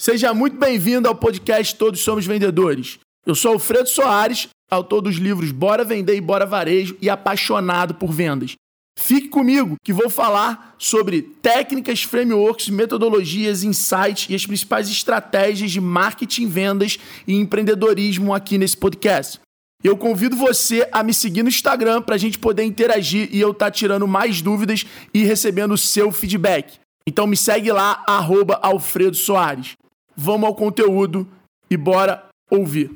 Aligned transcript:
Seja 0.00 0.32
muito 0.32 0.56
bem-vindo 0.56 1.08
ao 1.08 1.14
podcast 1.16 1.74
Todos 1.74 2.02
Somos 2.02 2.24
Vendedores. 2.24 3.00
Eu 3.26 3.34
sou 3.34 3.54
Alfredo 3.54 3.88
Soares, 3.88 4.46
autor 4.70 5.00
dos 5.00 5.16
livros 5.16 5.50
Bora 5.50 5.82
Vender 5.82 6.14
e 6.14 6.20
Bora 6.20 6.46
Varejo 6.46 6.96
e 7.02 7.10
apaixonado 7.10 7.96
por 7.96 8.12
vendas. 8.12 8.54
Fique 8.96 9.26
comigo 9.26 9.74
que 9.84 9.92
vou 9.92 10.08
falar 10.08 10.76
sobre 10.78 11.22
técnicas, 11.42 12.04
frameworks, 12.04 12.68
metodologias, 12.68 13.64
insights 13.64 14.28
e 14.30 14.36
as 14.36 14.46
principais 14.46 14.88
estratégias 14.88 15.72
de 15.72 15.80
marketing, 15.80 16.46
vendas 16.46 16.96
e 17.26 17.34
empreendedorismo 17.34 18.32
aqui 18.32 18.56
nesse 18.56 18.76
podcast. 18.76 19.40
Eu 19.82 19.96
convido 19.96 20.36
você 20.36 20.88
a 20.92 21.02
me 21.02 21.12
seguir 21.12 21.42
no 21.42 21.48
Instagram 21.48 22.02
para 22.02 22.14
a 22.14 22.18
gente 22.18 22.38
poder 22.38 22.62
interagir 22.62 23.28
e 23.32 23.40
eu 23.40 23.50
estar 23.50 23.66
tá 23.66 23.70
tirando 23.72 24.06
mais 24.06 24.40
dúvidas 24.40 24.86
e 25.12 25.24
recebendo 25.24 25.74
o 25.74 25.78
seu 25.78 26.12
feedback. 26.12 26.78
Então 27.04 27.26
me 27.26 27.36
segue 27.36 27.72
lá, 27.72 28.04
arroba 28.06 28.60
Alfredo 28.62 29.16
Soares. 29.16 29.76
Vamos 30.20 30.48
ao 30.48 30.54
conteúdo 30.56 31.30
e 31.70 31.76
bora 31.76 32.28
ouvir. 32.50 32.90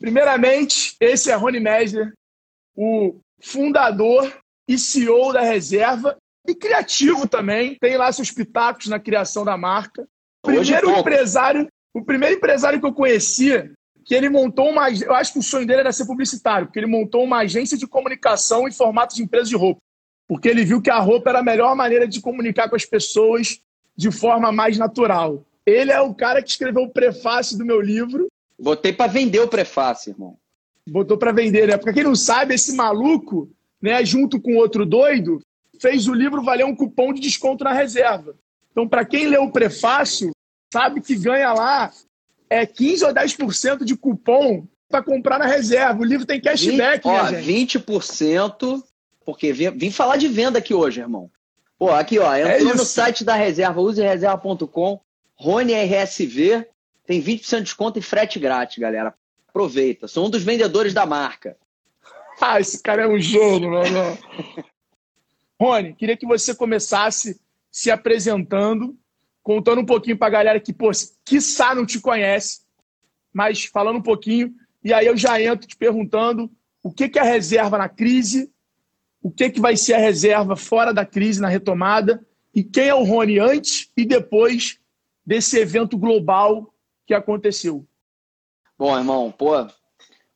Primeiramente, 0.00 0.96
esse 0.98 1.30
é 1.30 1.34
Rony 1.36 1.60
Mesler, 1.60 2.12
o 2.74 3.20
fundador 3.40 4.36
e 4.66 4.76
CEO 4.76 5.32
da 5.32 5.42
Reserva 5.42 6.16
e 6.44 6.56
criativo 6.56 7.28
também. 7.28 7.76
Tem 7.80 7.96
lá 7.96 8.10
seus 8.10 8.32
pitacos 8.32 8.88
na 8.88 8.98
criação 8.98 9.44
da 9.44 9.56
marca. 9.56 10.08
O 10.42 10.48
primeiro 10.48 10.90
empresário, 10.90 11.68
o 11.94 12.04
primeiro 12.04 12.34
empresário 12.34 12.80
que 12.80 12.86
eu 12.86 12.92
conhecia 12.92 13.72
que 14.04 14.12
ele 14.12 14.28
montou 14.28 14.68
uma. 14.70 14.90
Eu 14.90 15.14
acho 15.14 15.34
que 15.34 15.38
o 15.38 15.42
sonho 15.42 15.68
dele 15.68 15.82
era 15.82 15.92
ser 15.92 16.04
publicitário, 16.04 16.66
porque 16.66 16.80
ele 16.80 16.86
montou 16.88 17.22
uma 17.22 17.42
agência 17.42 17.78
de 17.78 17.86
comunicação 17.86 18.66
em 18.66 18.72
formato 18.72 19.14
de 19.14 19.22
empresa 19.22 19.48
de 19.48 19.56
roupa. 19.56 19.80
Porque 20.26 20.48
ele 20.48 20.64
viu 20.64 20.82
que 20.82 20.90
a 20.90 20.98
roupa 20.98 21.30
era 21.30 21.38
a 21.38 21.44
melhor 21.44 21.76
maneira 21.76 22.08
de 22.08 22.20
comunicar 22.20 22.68
com 22.68 22.74
as 22.74 22.84
pessoas 22.84 23.60
de 23.96 24.10
forma 24.10 24.50
mais 24.50 24.76
natural. 24.76 25.44
Ele 25.66 25.92
é 25.92 26.00
o 26.00 26.14
cara 26.14 26.42
que 26.42 26.50
escreveu 26.50 26.82
o 26.82 26.90
prefácio 26.90 27.56
do 27.56 27.64
meu 27.64 27.80
livro. 27.80 28.28
Botei 28.58 28.92
para 28.92 29.10
vender 29.10 29.40
o 29.40 29.48
prefácio, 29.48 30.10
irmão. 30.10 30.36
Botou 30.88 31.16
para 31.16 31.32
vender, 31.32 31.68
né? 31.68 31.76
Porque 31.76 31.92
quem 31.92 32.04
não 32.04 32.16
sabe, 32.16 32.54
esse 32.54 32.74
maluco, 32.74 33.50
né, 33.80 34.04
junto 34.04 34.40
com 34.40 34.56
outro 34.56 34.84
doido, 34.84 35.40
fez 35.80 36.08
o 36.08 36.14
livro 36.14 36.42
valer 36.42 36.64
um 36.64 36.74
cupom 36.74 37.12
de 37.12 37.20
desconto 37.20 37.64
na 37.64 37.72
reserva. 37.72 38.34
Então, 38.72 38.88
para 38.88 39.04
quem 39.04 39.26
leu 39.26 39.44
o 39.44 39.52
prefácio, 39.52 40.30
sabe 40.72 41.00
que 41.00 41.16
ganha 41.16 41.52
lá 41.52 41.92
é 42.50 42.66
15 42.66 43.04
ou 43.04 43.14
10% 43.14 43.84
de 43.84 43.96
cupom 43.96 44.66
para 44.88 45.02
comprar 45.02 45.38
na 45.38 45.46
reserva. 45.46 46.00
O 46.00 46.04
livro 46.04 46.26
tem 46.26 46.40
cashback, 46.40 47.08
20, 47.08 47.14
ó, 47.14 47.26
gente. 47.28 47.78
20%, 47.78 48.82
porque 49.24 49.52
vim, 49.52 49.70
vim, 49.70 49.90
falar 49.92 50.16
de 50.16 50.26
venda 50.26 50.58
aqui 50.58 50.74
hoje, 50.74 51.00
irmão. 51.00 51.30
Pô, 51.78 51.90
aqui, 51.90 52.18
ó, 52.18 52.34
é 52.34 52.56
entrou 52.56 52.72
é 52.72 52.76
no 52.76 52.84
site 52.84 53.24
da 53.24 53.34
reserva, 53.34 53.80
usereserva.com, 53.80 55.00
Rony 55.40 55.72
RSV, 55.72 56.66
tem 57.06 57.22
20% 57.22 57.56
de 57.56 57.62
desconto 57.62 57.98
e 57.98 58.02
frete 58.02 58.38
grátis, 58.38 58.76
galera. 58.78 59.14
Aproveita. 59.48 60.06
Sou 60.06 60.26
um 60.26 60.30
dos 60.30 60.42
vendedores 60.42 60.92
da 60.94 61.06
marca. 61.06 61.56
Ah, 62.42 62.58
esse 62.58 62.82
cara 62.82 63.02
é 63.02 63.06
um 63.06 63.18
gênio, 63.18 63.70
né? 63.70 64.16
Rony, 65.60 65.92
queria 65.92 66.16
que 66.16 66.24
você 66.24 66.54
começasse 66.54 67.38
se 67.70 67.90
apresentando 67.90 68.96
contando 69.42 69.80
um 69.80 69.86
pouquinho 69.86 70.16
para 70.16 70.28
a 70.28 70.30
galera 70.30 70.60
que, 70.60 70.72
pô, 70.72 70.90
quiçá 71.24 71.74
não 71.74 71.84
te 71.84 72.00
conhece, 72.00 72.60
mas 73.32 73.64
falando 73.64 73.98
um 73.98 74.02
pouquinho, 74.02 74.54
e 74.82 74.92
aí 74.92 75.06
eu 75.06 75.16
já 75.16 75.40
entro 75.40 75.66
te 75.66 75.76
perguntando 75.76 76.50
o 76.82 76.90
que, 76.90 77.08
que 77.08 77.18
é 77.18 77.22
a 77.22 77.24
reserva 77.24 77.76
na 77.76 77.88
crise, 77.88 78.50
o 79.22 79.30
que, 79.30 79.50
que 79.50 79.60
vai 79.60 79.76
ser 79.76 79.94
a 79.94 79.98
reserva 79.98 80.56
fora 80.56 80.94
da 80.94 81.04
crise, 81.04 81.40
na 81.40 81.48
retomada, 81.48 82.26
e 82.54 82.64
quem 82.64 82.88
é 82.88 82.94
o 82.94 83.04
Rony 83.04 83.38
antes 83.38 83.90
e 83.96 84.04
depois 84.06 84.79
desse 85.30 85.56
evento 85.60 85.96
global 85.96 86.74
que 87.06 87.14
aconteceu. 87.14 87.86
Bom, 88.76 88.98
irmão, 88.98 89.30
pô, 89.30 89.64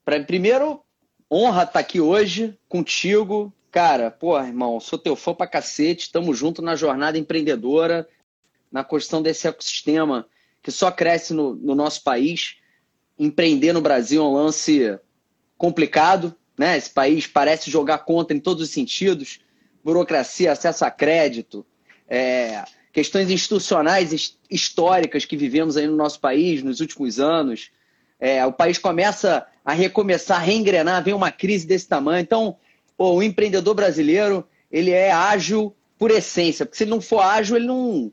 pra, 0.05 0.23
primeiro, 0.23 0.81
honra 1.29 1.63
estar 1.63 1.73
tá 1.73 1.81
aqui 1.81 2.01
hoje 2.01 2.57
contigo. 2.69 3.53
Cara, 3.73 4.09
pô, 4.09 4.39
irmão, 4.39 4.79
sou 4.79 4.97
teu 4.97 5.17
fã 5.17 5.35
pra 5.35 5.49
cacete, 5.49 6.13
tamo 6.13 6.33
junto 6.33 6.63
na 6.63 6.77
jornada 6.77 7.19
empreendedora 7.19 8.09
na 8.71 8.85
construção 8.85 9.21
desse 9.21 9.49
ecossistema 9.49 10.29
que 10.63 10.71
só 10.71 10.93
cresce 10.93 11.35
no, 11.35 11.57
no 11.57 11.75
nosso 11.75 12.05
país. 12.05 12.59
Empreender 13.19 13.73
no 13.73 13.81
Brasil 13.81 14.23
é 14.23 14.25
um 14.25 14.35
lance 14.35 14.97
complicado, 15.59 16.37
né? 16.57 16.77
Esse 16.77 16.91
país 16.91 17.27
parece 17.27 17.69
jogar 17.69 17.99
contra 17.99 18.37
em 18.37 18.39
todos 18.39 18.63
os 18.63 18.71
sentidos, 18.71 19.41
burocracia, 19.83 20.53
acesso 20.53 20.85
a 20.85 20.91
crédito, 20.91 21.67
é, 22.07 22.63
questões 22.95 23.29
institucionais 23.29 24.39
históricas 24.49 25.25
que 25.25 25.37
vivemos 25.37 25.77
aí 25.77 25.85
no 25.85 25.97
nosso 25.97 26.21
país 26.21 26.63
nos 26.63 26.79
últimos 26.79 27.19
anos. 27.19 27.73
É, 28.21 28.47
o 28.47 28.53
país 28.53 28.79
começa 28.79 29.45
a 29.65 29.73
recomeçar, 29.73 30.39
a 30.39 30.41
reengrenar, 30.41 31.03
vem 31.03 31.13
uma 31.13 31.33
crise 31.33 31.67
desse 31.67 31.89
tamanho. 31.89 32.23
Então, 32.23 32.57
pô, 32.97 33.15
o 33.15 33.23
empreendedor 33.23 33.75
brasileiro 33.75 34.47
ele 34.71 34.93
é 34.93 35.11
ágil 35.11 35.75
por 35.99 36.13
essência, 36.13 36.65
porque 36.65 36.79
se 36.79 36.85
ele 36.85 36.93
não 36.93 37.01
for 37.01 37.19
ágil, 37.19 37.57
ele 37.57 37.67
não, 37.67 38.13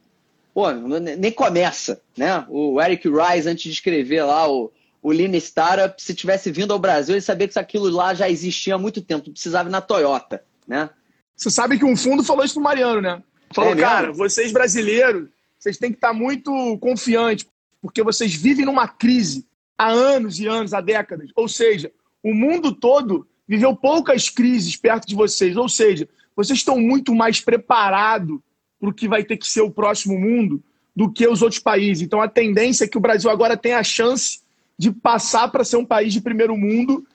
pô, 0.51 0.71
nem 0.71 1.31
começa, 1.31 2.01
né? 2.17 2.43
O 2.49 2.81
Eric 2.81 3.07
Rice, 3.07 3.47
antes 3.47 3.63
de 3.63 3.71
escrever 3.71 4.23
lá 4.23 4.51
o, 4.51 4.71
o 4.99 5.11
Lean 5.11 5.35
Startup, 5.37 6.01
se 6.01 6.15
tivesse 6.15 6.49
vindo 6.49 6.73
ao 6.73 6.79
Brasil, 6.79 7.13
ele 7.13 7.21
sabia 7.21 7.47
que 7.47 7.59
aquilo 7.59 7.87
lá 7.89 8.15
já 8.15 8.27
existia 8.27 8.75
há 8.75 8.79
muito 8.79 8.99
tempo, 8.99 9.29
precisava 9.29 9.69
ir 9.69 9.71
na 9.71 9.81
Toyota, 9.81 10.43
né? 10.67 10.89
Você 11.35 11.51
sabe 11.51 11.77
que 11.77 11.85
um 11.85 11.95
fundo 11.95 12.23
falou 12.23 12.43
isso 12.43 12.55
pro 12.55 12.63
Mariano, 12.63 13.01
né? 13.01 13.21
Falou, 13.53 13.73
é 13.73 13.75
cara, 13.75 14.11
vocês 14.11 14.51
brasileiros, 14.51 15.29
vocês 15.57 15.77
têm 15.77 15.91
que 15.91 15.97
estar 15.97 16.13
muito 16.13 16.77
confiantes, 16.79 17.45
porque 17.81 18.03
vocês 18.03 18.33
vivem 18.33 18.65
numa 18.65 18.87
crise 18.87 19.45
há 19.77 19.89
anos 19.89 20.39
e 20.39 20.47
anos, 20.47 20.73
há 20.73 20.81
décadas. 20.81 21.29
Ou 21.35 21.47
seja, 21.47 21.91
o 22.23 22.33
mundo 22.33 22.71
todo 22.71 23.27
viveu 23.47 23.75
poucas 23.75 24.29
crises 24.29 24.75
perto 24.75 25.07
de 25.07 25.15
vocês. 25.15 25.57
Ou 25.57 25.67
seja, 25.67 26.07
vocês 26.35 26.59
estão 26.59 26.79
muito 26.79 27.13
mais 27.13 27.41
preparados 27.41 28.39
para 28.79 28.89
o 28.89 28.93
que 28.93 29.07
vai 29.07 29.23
ter 29.23 29.37
que 29.37 29.47
ser 29.47 29.61
o 29.61 29.71
próximo 29.71 30.17
mundo 30.17 30.63
do 30.95 31.11
que 31.11 31.27
os 31.27 31.41
outros 31.41 31.61
países. 31.61 32.03
Então 32.03 32.21
a 32.21 32.27
tendência 32.27 32.85
é 32.85 32.87
que 32.87 32.97
o 32.97 33.01
Brasil 33.01 33.29
agora 33.29 33.57
tenha 33.57 33.79
a 33.79 33.83
chance 33.83 34.41
de 34.77 34.91
passar 34.91 35.49
para 35.49 35.63
ser 35.63 35.77
um 35.77 35.85
país 35.85 36.13
de 36.13 36.21
primeiro 36.21 36.57
mundo 36.57 37.05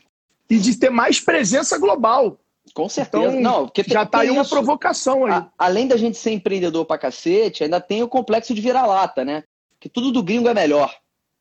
e 0.49 0.59
de 0.59 0.77
ter 0.79 0.91
mais 0.91 1.21
presença 1.21 1.79
global. 1.79 2.39
Com 2.75 2.89
certeza. 2.89 3.25
Então, 3.29 3.41
Não, 3.41 3.65
porque 3.67 3.83
já 3.87 4.03
está 4.03 4.21
aí 4.21 4.31
uma 4.31 4.45
provocação 4.45 5.25
aí. 5.25 5.33
A, 5.33 5.51
além 5.59 5.87
da 5.87 5.97
gente 5.97 6.19
ser 6.19 6.33
empreendedor 6.33 6.85
para 6.85 6.99
cacete, 6.99 7.65
ainda 7.65 7.81
tem 7.81 8.03
o 8.03 8.09
complexo 8.09 8.55
de 8.55 8.61
vira-lata, 8.61 9.25
né? 9.25 9.45
Que 9.81 9.89
tudo 9.89 10.13
do 10.13 10.23
gringo 10.23 10.49
é 10.49 10.55
melhor, 10.55 10.95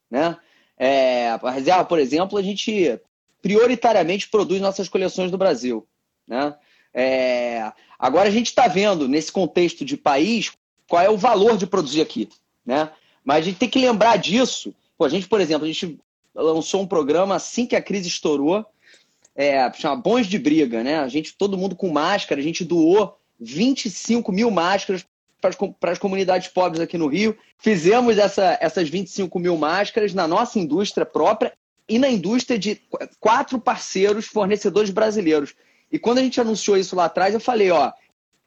né? 0.10 0.38
É, 0.78 1.30
a 1.42 1.52
reserva, 1.52 1.86
por 1.86 2.00
exemplo, 2.00 2.38
a 2.38 2.42
gente 2.42 3.00
prioritariamente 3.42 4.30
produz 4.30 4.62
nossas 4.62 4.90
coleções 4.90 5.32
no 5.32 5.38
Brasil, 5.38 5.88
né? 6.28 6.56
É, 6.98 7.72
agora 8.00 8.30
a 8.30 8.32
gente 8.32 8.48
está 8.48 8.68
vendo, 8.68 9.08
nesse 9.08 9.30
contexto 9.30 9.84
de 9.84 9.98
país, 9.98 10.54
qual 10.88 11.02
é 11.02 11.10
o 11.10 11.18
valor 11.18 11.58
de 11.58 11.68
produzir 11.68 12.02
aqui. 12.02 12.30
Né? 12.66 12.90
Mas 13.24 13.40
a 13.40 13.42
gente 13.42 13.58
tem 13.58 13.70
que 13.70 13.80
lembrar 13.80 14.16
disso. 14.18 14.74
Pô, 14.98 15.04
a 15.04 15.10
gente, 15.10 15.28
por 15.28 15.42
exemplo, 15.42 15.66
a 15.66 15.68
gente 15.68 16.00
lançou 16.34 16.82
um 16.82 16.88
programa 16.88 17.36
assim 17.36 17.66
que 17.66 17.76
a 17.76 17.82
crise 17.82 18.08
estourou, 18.08 18.66
é, 19.36 19.72
chama 19.74 19.98
Bons 19.98 20.28
de 20.28 20.40
Briga, 20.40 20.84
né? 20.84 21.00
A 21.00 21.08
gente, 21.08 21.36
todo 21.38 21.58
mundo 21.58 21.76
com 21.76 21.90
máscara, 21.90 22.40
a 22.40 22.44
gente 22.44 22.64
doou 22.64 23.18
25 23.40 24.32
mil 24.32 24.50
máscaras 24.50 25.06
para 25.80 25.92
as 25.92 26.00
comunidades 26.00 26.48
pobres 26.48 26.82
aqui 26.82 26.98
no 26.98 27.08
Rio. 27.08 27.38
Fizemos 27.58 28.18
essa, 28.18 28.58
essas 28.62 28.90
25 28.90 29.38
mil 29.38 29.58
máscaras 29.58 30.14
na 30.14 30.28
nossa 30.28 30.58
indústria 30.58 31.06
própria 31.06 31.54
e 31.88 32.00
na 32.00 32.10
indústria 32.10 32.58
de 32.58 32.82
quatro 33.20 33.60
parceiros 33.60 34.26
fornecedores 34.26 34.90
brasileiros. 34.90 35.54
E 35.92 36.00
quando 36.00 36.20
a 36.20 36.22
gente 36.22 36.42
anunciou 36.42 36.78
isso 36.78 36.96
lá 36.96 37.06
atrás, 37.06 37.34
eu 37.34 37.40
falei, 37.40 37.70
ó, 37.70 37.92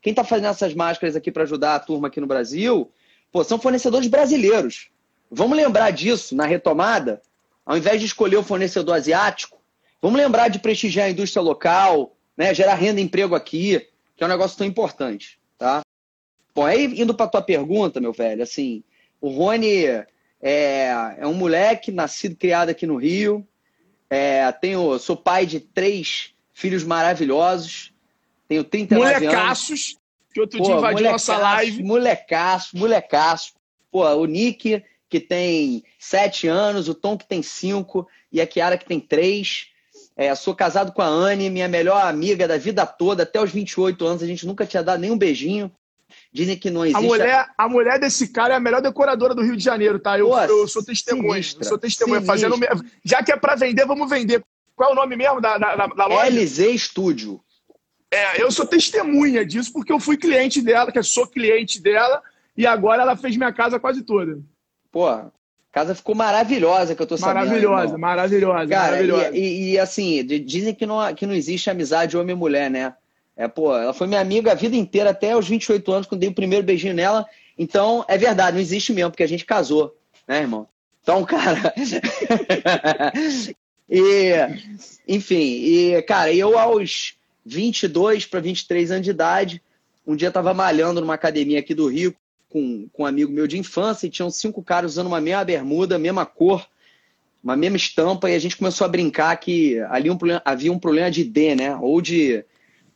quem 0.01 0.11
está 0.11 0.25
fazendo 0.25 0.49
essas 0.49 0.75
máscaras 0.75 1.15
aqui 1.15 1.31
para 1.31 1.45
ajudar 1.45 1.75
a 1.75 1.81
turma 1.81 2.09
aqui 2.09 2.21
no 2.21 2.27
Brasil, 2.27 2.91
pô, 3.31 3.45
são 3.45 3.61
fornecedores 3.61 4.09
brasileiros. 4.09 4.89
Vamos 5.31 5.57
lembrar 5.57 5.91
disso 5.91 6.35
na 6.35 6.47
retomada, 6.47 7.21
ao 7.65 7.77
invés 7.77 8.01
de 8.01 8.07
escolher 8.07 8.37
o 8.37 8.43
fornecedor 8.43 8.97
asiático, 8.97 9.58
vamos 10.01 10.21
lembrar 10.21 10.49
de 10.49 10.59
prestigiar 10.59 11.07
a 11.07 11.11
indústria 11.11 11.43
local, 11.43 12.17
né, 12.37 12.55
gerar 12.55 12.75
renda 12.75 13.01
e 13.01 13.05
emprego 13.05 13.35
aqui, 13.35 13.87
que 14.17 14.23
é 14.23 14.27
um 14.27 14.31
negócio 14.31 14.57
tão 14.57 14.67
importante, 14.67 15.39
tá? 15.57 15.83
Bom, 16.55 16.65
aí 16.65 16.85
indo 17.01 17.15
para 17.15 17.29
tua 17.29 17.43
pergunta, 17.43 18.01
meu 18.01 18.13
velho, 18.13 18.43
assim, 18.43 18.83
o 19.21 19.29
Rony 19.29 19.85
é, 20.41 21.17
é 21.19 21.27
um 21.27 21.35
moleque 21.35 21.91
nascido 21.93 22.37
criado 22.37 22.71
aqui 22.71 22.87
no 22.87 22.97
Rio, 22.97 23.47
é, 24.11 24.51
tenho, 24.53 24.99
sou 24.99 25.17
pai 25.17 25.45
de 25.45 25.61
três 25.61 26.33
filhos 26.59 26.83
maravilhosos. 26.83 27.93
Tenho 28.49 28.65
39 28.65 29.13
Molecaços, 29.13 29.71
anos. 29.71 29.99
que 30.33 30.41
outro 30.41 30.59
Pô, 30.59 30.65
dia 30.65 30.75
invadiu 30.75 31.11
nossa 31.11 31.37
live. 31.37 31.83
Molecaço, 31.83 32.77
molecaço. 32.77 33.53
Pô, 33.91 34.05
o 34.05 34.25
Nick, 34.25 34.83
que 35.09 35.21
tem 35.21 35.85
7 35.99 36.49
anos, 36.49 36.89
o 36.89 36.95
Tom, 36.95 37.17
que 37.17 37.27
tem 37.27 37.43
5, 37.43 38.09
e 38.33 38.41
a 38.41 38.47
Kiara, 38.47 38.79
que 38.79 38.87
tem 38.87 38.99
3. 38.99 39.69
É, 40.19 40.35
sou 40.35 40.53
casado 40.53 40.91
com 40.91 41.01
a 41.01 41.07
Anne, 41.07 41.49
minha 41.49 41.69
melhor 41.69 42.05
amiga 42.05 42.49
da 42.49 42.59
vida 42.59 42.85
toda, 42.85 43.23
até 43.23 43.41
os 43.41 43.53
28 43.53 44.05
anos, 44.05 44.21
a 44.21 44.27
gente 44.27 44.45
nunca 44.45 44.67
tinha 44.67 44.83
dado 44.83 44.99
nenhum 44.99 45.17
beijinho. 45.17 45.71
Dizem 46.33 46.59
que 46.59 46.71
não 46.71 46.85
existe. 46.85 47.05
A 47.05 47.07
mulher, 47.07 47.49
a 47.57 47.69
mulher 47.69 48.01
desse 48.01 48.27
cara 48.33 48.55
é 48.55 48.57
a 48.57 48.61
melhor 48.61 48.83
decoradora 48.83 49.33
do 49.33 49.43
Rio 49.43 49.57
de 49.57 49.63
Janeiro, 49.63 50.01
tá? 50.01 50.19
Eu, 50.19 50.31
Pô, 50.31 50.41
eu 50.41 50.67
sou 50.67 50.85
testemunha. 50.85 51.35
Sinistra, 51.35 51.63
eu 51.63 51.69
sou 51.69 51.79
testemunha. 51.79 52.21
Fazendo, 52.23 52.57
já 53.05 53.23
que 53.23 53.31
é 53.31 53.37
para 53.37 53.55
vender, 53.55 53.87
vamos 53.87 54.11
vender. 54.11 54.45
Qual 54.75 54.91
é 54.91 54.93
o 54.93 54.97
nome 54.97 55.15
mesmo 55.15 55.41
da, 55.41 55.57
da, 55.57 55.87
da 55.87 56.07
loja? 56.07 56.29
LZ 56.29 56.81
Studio. 56.81 57.41
É, 58.11 58.43
eu 58.43 58.51
sou 58.51 58.67
testemunha 58.67 59.47
disso 59.47 59.73
porque 59.73 59.93
eu 59.93 60.01
fui 60.01 60.17
cliente 60.17 60.61
dela, 60.61 60.91
que 60.91 60.99
eu 60.99 61.05
sou 61.05 61.29
cliente 61.29 61.81
dela, 61.81 62.21
e 62.57 62.67
agora 62.67 63.03
ela 63.03 63.17
fez 63.17 63.37
minha 63.37 63.53
casa 63.53 63.79
quase 63.79 64.03
toda. 64.03 64.41
Pô, 64.91 65.07
a 65.07 65.31
casa 65.79 65.95
ficou 65.95 66.15
maravilhosa, 66.15 66.95
que 66.95 67.03
eu 67.03 67.07
tô 67.07 67.17
sabendo. 67.17 67.47
Maravilhosa, 67.47 67.99
maravilhosa, 67.99 68.67
Cara, 68.67 68.93
maravilhosa. 68.93 69.37
E, 69.37 69.41
e, 69.41 69.71
e, 69.73 69.79
assim, 69.79 70.25
dizem 70.25 70.75
que 70.75 70.85
não, 70.85 71.15
que 71.15 71.25
não 71.25 71.35
existe 71.35 71.71
amizade 71.71 72.17
homem 72.17 72.35
e 72.35 72.39
mulher, 72.39 72.71
né? 72.71 72.95
É, 73.37 73.47
pô, 73.47 73.77
ela 73.77 73.95
foi 73.95 74.09
minha 74.09 74.21
amiga 74.21 74.51
a 74.51 74.55
vida 74.57 74.75
inteira, 74.75 75.11
até 75.11 75.37
os 75.37 75.49
28 75.49 75.93
anos, 75.93 76.07
quando 76.07 76.21
dei 76.21 76.29
o 76.29 76.35
primeiro 76.35 76.67
beijinho 76.67 76.95
nela. 76.95 77.25
Então, 77.57 78.05
é 78.09 78.19
verdade, 78.19 78.55
não 78.55 78.61
existe 78.61 78.93
mesmo, 78.93 79.13
porque 79.13 79.23
a 79.23 79.29
gente 79.29 79.45
casou, 79.45 79.97
né, 80.27 80.41
irmão? 80.41 80.67
Então, 81.03 81.23
cara. 81.25 81.73
e, 83.89 84.33
enfim, 85.07 85.37
e, 85.37 86.03
cara, 86.03 86.33
eu 86.33 86.59
aos 86.59 87.15
22 87.47 88.27
para 88.27 88.41
23 88.41 88.91
anos 88.91 89.05
de 89.05 89.11
idade, 89.11 89.63
um 90.05 90.17
dia 90.17 90.33
tava 90.33 90.53
malhando 90.53 91.01
numa 91.01 91.15
academia 91.15 91.61
aqui 91.61 91.73
do 91.73 91.87
Rio 91.87 92.15
com, 92.49 92.89
com 92.93 93.03
um 93.03 93.07
amigo 93.07 93.33
meu 93.33 93.47
de 93.47 93.59
infância 93.59 94.07
e 94.07 94.11
tinham 94.11 94.31
cinco 94.31 94.63
caras 94.63 94.93
usando 94.93 95.07
uma 95.07 95.21
mesma 95.21 95.45
bermuda, 95.45 95.99
mesma 95.99 96.25
cor, 96.25 96.67
uma 97.43 97.57
mesma 97.57 97.77
estampa, 97.77 98.31
e 98.31 98.35
a 98.35 98.39
gente 98.39 98.57
começou 98.57 98.85
a 98.85 98.89
brincar 98.89 99.37
que 99.37 99.79
ali 99.91 100.11
um, 100.11 100.19
havia 100.45 100.73
um 100.73 100.79
problema 100.79 101.11
de 101.11 101.25
D, 101.25 101.55
né? 101.55 101.77
Ou 101.77 102.01
de 102.01 102.45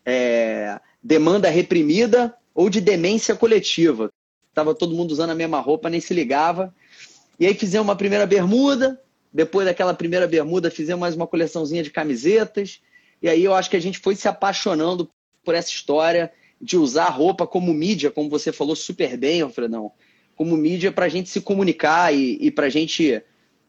é, 0.05 0.81
demanda 1.03 1.49
reprimida 1.49 2.35
ou 2.55 2.69
de 2.69 2.81
demência 2.81 3.35
coletiva. 3.35 4.11
Tava 4.53 4.75
todo 4.75 4.95
mundo 4.95 5.13
usando 5.13 5.31
a 5.31 5.35
mesma 5.35 5.61
roupa, 5.61 5.89
nem 5.89 6.01
se 6.01 6.13
ligava. 6.13 6.75
E 7.39 7.47
aí 7.47 7.55
fizemos 7.55 7.87
uma 7.87 7.97
primeira 7.97 8.27
bermuda, 8.27 9.01
depois 9.33 9.67
daquela 9.67 9.95
primeira 9.95 10.27
bermuda 10.27 10.71
fizemos 10.71 11.01
mais 11.01 11.15
uma 11.15 11.27
coleçãozinha 11.27 11.83
de 11.83 11.91
camisetas. 11.91 12.81
E 13.23 13.29
aí 13.29 13.43
eu 13.45 13.55
acho 13.55 13.71
que 13.71 13.77
a 13.77 13.81
gente 13.81 13.99
foi 13.99 14.15
se 14.15 14.29
apaixonando 14.29 15.09
por 15.45 15.55
essa 15.55 15.71
história 15.71 16.31
de 16.63 16.77
usar 16.77 17.09
roupa 17.09 17.47
como 17.47 17.75
mídia, 17.75 18.11
como 18.11 18.31
você 18.31 18.53
falou 18.53 18.77
super 18.77 19.17
bem, 19.17 19.43
Alfredão, 19.43 19.91
como 20.37 20.57
mídia 20.57 20.93
para 20.93 21.07
a 21.07 21.09
gente 21.09 21.29
se 21.29 21.41
comunicar 21.41 22.15
e, 22.15 22.39
e 22.41 22.51
para 22.51 22.67
a 22.67 22.71
gente 22.71 23.21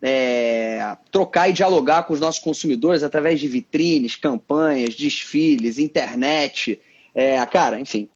é, 0.02 0.96
trocar 1.12 1.50
e 1.50 1.54
dialogar 1.54 2.04
com 2.04 2.14
os 2.14 2.20
nossos 2.20 2.42
consumidores 2.42 3.04
através 3.04 3.40
de 3.40 3.48
vitrines, 3.48 4.16
campanhas, 4.16 4.96
desfiles, 4.96 5.80
internet. 5.80 6.80
É, 7.16 7.44
cara, 7.46 7.80
enfim, 7.80 8.10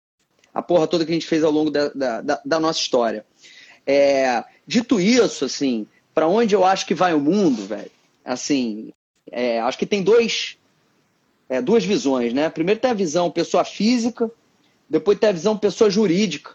a 0.53 0.62
porra 0.62 0.88
toda 0.88 1.06
que 1.06 1.12
a 1.12 1.13
gente 1.13 1.25
fez 1.25 1.44
ao 1.44 1.51
longo 1.51 1.71
da, 1.71 1.89
da, 1.89 2.41
da 2.45 2.59
nossa 2.59 2.80
história. 2.80 3.25
É, 3.85 4.44
dito 4.65 5.00
isso, 5.00 5.45
assim, 5.45 5.88
para 6.13 6.27
onde 6.27 6.53
eu 6.53 6.65
acho 6.65 6.85
que 6.85 6.94
vai 6.94 7.13
o 7.13 7.19
mundo, 7.19 7.65
velho? 7.65 7.91
Assim, 8.23 8.91
é, 9.31 9.59
acho 9.62 9.77
que 9.77 9.85
tem 9.85 10.03
dois, 10.03 10.57
é, 11.47 11.62
duas 11.62 11.85
visões, 11.85 12.33
né? 12.33 12.50
Primeiro 12.50 12.80
tem 12.80 12.91
a 12.91 12.94
visão 12.94 13.31
pessoa 13.31 13.63
física, 13.63 14.30
depois 14.89 15.19
tem 15.19 15.30
a 15.30 15.34
visão 15.34 15.57
pessoa 15.57 15.89
jurídica. 15.89 16.51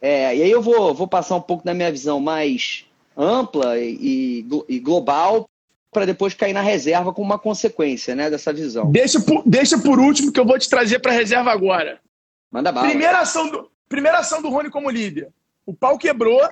É, 0.00 0.36
e 0.36 0.42
aí 0.42 0.50
eu 0.50 0.62
vou, 0.62 0.94
vou 0.94 1.08
passar 1.08 1.36
um 1.36 1.40
pouco 1.40 1.64
da 1.64 1.74
minha 1.74 1.90
visão 1.90 2.20
mais 2.20 2.84
ampla 3.16 3.78
e, 3.78 4.46
e 4.68 4.78
global 4.78 5.48
para 5.90 6.04
depois 6.04 6.34
cair 6.34 6.52
na 6.52 6.60
reserva 6.60 7.10
como 7.10 7.24
uma 7.24 7.38
consequência 7.38 8.14
né, 8.14 8.28
dessa 8.28 8.52
visão. 8.52 8.90
Deixa 8.90 9.18
por, 9.18 9.42
deixa 9.46 9.78
por 9.78 9.98
último 9.98 10.30
que 10.30 10.38
eu 10.38 10.44
vou 10.44 10.58
te 10.58 10.68
trazer 10.68 10.98
para 10.98 11.10
a 11.10 11.14
reserva 11.14 11.50
agora. 11.50 12.00
Manda 12.50 12.70
bala. 12.70 12.86
Primeira 12.86 13.20
ação, 13.20 13.50
do, 13.50 13.70
primeira 13.88 14.18
ação 14.18 14.42
do 14.42 14.50
Rony 14.50 14.68
como 14.68 14.90
líder. 14.90 15.30
O 15.64 15.72
pau 15.72 15.96
quebrou, 15.96 16.42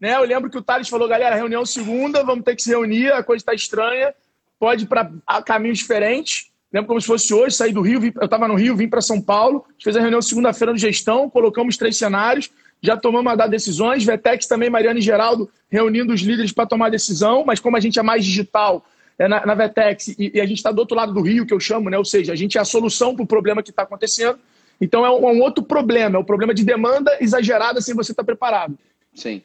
né? 0.00 0.14
Eu 0.14 0.22
lembro 0.22 0.48
que 0.48 0.56
o 0.56 0.62
Thales 0.62 0.88
falou, 0.88 1.08
galera, 1.08 1.34
reunião 1.34 1.66
segunda, 1.66 2.22
vamos 2.22 2.44
ter 2.44 2.54
que 2.54 2.62
se 2.62 2.70
reunir, 2.70 3.12
a 3.12 3.24
coisa 3.24 3.42
está 3.42 3.52
estranha, 3.52 4.14
pode 4.56 4.84
ir 4.84 4.86
para 4.86 5.10
caminhos 5.44 5.78
diferentes. 5.78 6.51
Lembro 6.72 6.88
como 6.88 7.00
se 7.00 7.06
fosse 7.06 7.34
hoje, 7.34 7.54
saí 7.54 7.72
do 7.72 7.82
Rio, 7.82 8.00
vim, 8.00 8.12
eu 8.18 8.24
estava 8.24 8.48
no 8.48 8.54
Rio, 8.54 8.74
vim 8.74 8.88
para 8.88 9.02
São 9.02 9.20
Paulo, 9.20 9.64
a 9.68 9.72
gente 9.72 9.84
fez 9.84 9.96
a 9.96 10.00
reunião 10.00 10.22
segunda-feira 10.22 10.72
de 10.72 10.80
gestão, 10.80 11.28
colocamos 11.28 11.76
três 11.76 11.96
cenários, 11.96 12.50
já 12.80 12.96
tomamos 12.96 13.30
a 13.30 13.36
dar 13.36 13.46
decisões, 13.46 14.04
Vetex 14.04 14.46
também, 14.46 14.70
Mariana 14.70 14.98
e 14.98 15.02
Geraldo, 15.02 15.50
reunindo 15.70 16.12
os 16.12 16.22
líderes 16.22 16.50
para 16.50 16.66
tomar 16.66 16.90
decisão, 16.90 17.44
mas 17.44 17.60
como 17.60 17.76
a 17.76 17.80
gente 17.80 17.98
é 17.98 18.02
mais 18.02 18.24
digital 18.24 18.84
é 19.18 19.28
na, 19.28 19.44
na 19.44 19.54
Vetex 19.54 20.08
e, 20.08 20.32
e 20.34 20.40
a 20.40 20.46
gente 20.46 20.56
está 20.56 20.72
do 20.72 20.78
outro 20.78 20.96
lado 20.96 21.12
do 21.12 21.20
rio, 21.20 21.46
que 21.46 21.52
eu 21.52 21.60
chamo, 21.60 21.90
né? 21.90 21.98
ou 21.98 22.04
seja, 22.04 22.32
a 22.32 22.36
gente 22.36 22.56
é 22.56 22.60
a 22.60 22.64
solução 22.64 23.14
para 23.14 23.22
o 23.22 23.26
problema 23.26 23.62
que 23.62 23.70
está 23.70 23.82
acontecendo, 23.82 24.38
então 24.80 25.04
é 25.04 25.10
um, 25.10 25.28
é 25.28 25.32
um, 25.32 25.42
outro 25.42 25.62
problema, 25.62 26.16
é 26.16 26.18
o 26.18 26.22
um 26.22 26.24
problema 26.24 26.54
de 26.54 26.64
demanda 26.64 27.16
exagerada 27.20 27.80
sem 27.80 27.94
você 27.94 28.12
estar 28.12 28.22
tá 28.22 28.26
preparado. 28.26 28.76
Sim. 29.14 29.42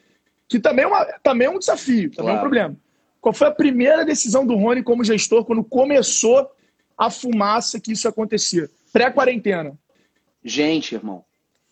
Que 0.48 0.58
também 0.58 0.84
é, 0.84 0.88
uma, 0.88 1.04
também 1.22 1.46
é 1.46 1.50
um 1.50 1.58
desafio, 1.58 2.10
também 2.10 2.14
claro. 2.14 2.30
é 2.30 2.38
um 2.38 2.40
problema. 2.40 2.76
Qual 3.20 3.32
foi 3.32 3.46
a 3.46 3.52
primeira 3.52 4.04
decisão 4.04 4.46
do 4.46 4.56
Rony 4.56 4.82
como 4.82 5.04
gestor 5.04 5.44
quando 5.44 5.62
começou 5.62 6.50
a 6.98 7.08
fumaça 7.10 7.78
que 7.78 7.92
isso 7.92 8.08
acontecia? 8.08 8.68
Pré-quarentena. 8.92 9.78
Gente, 10.44 10.96
irmão. 10.96 11.24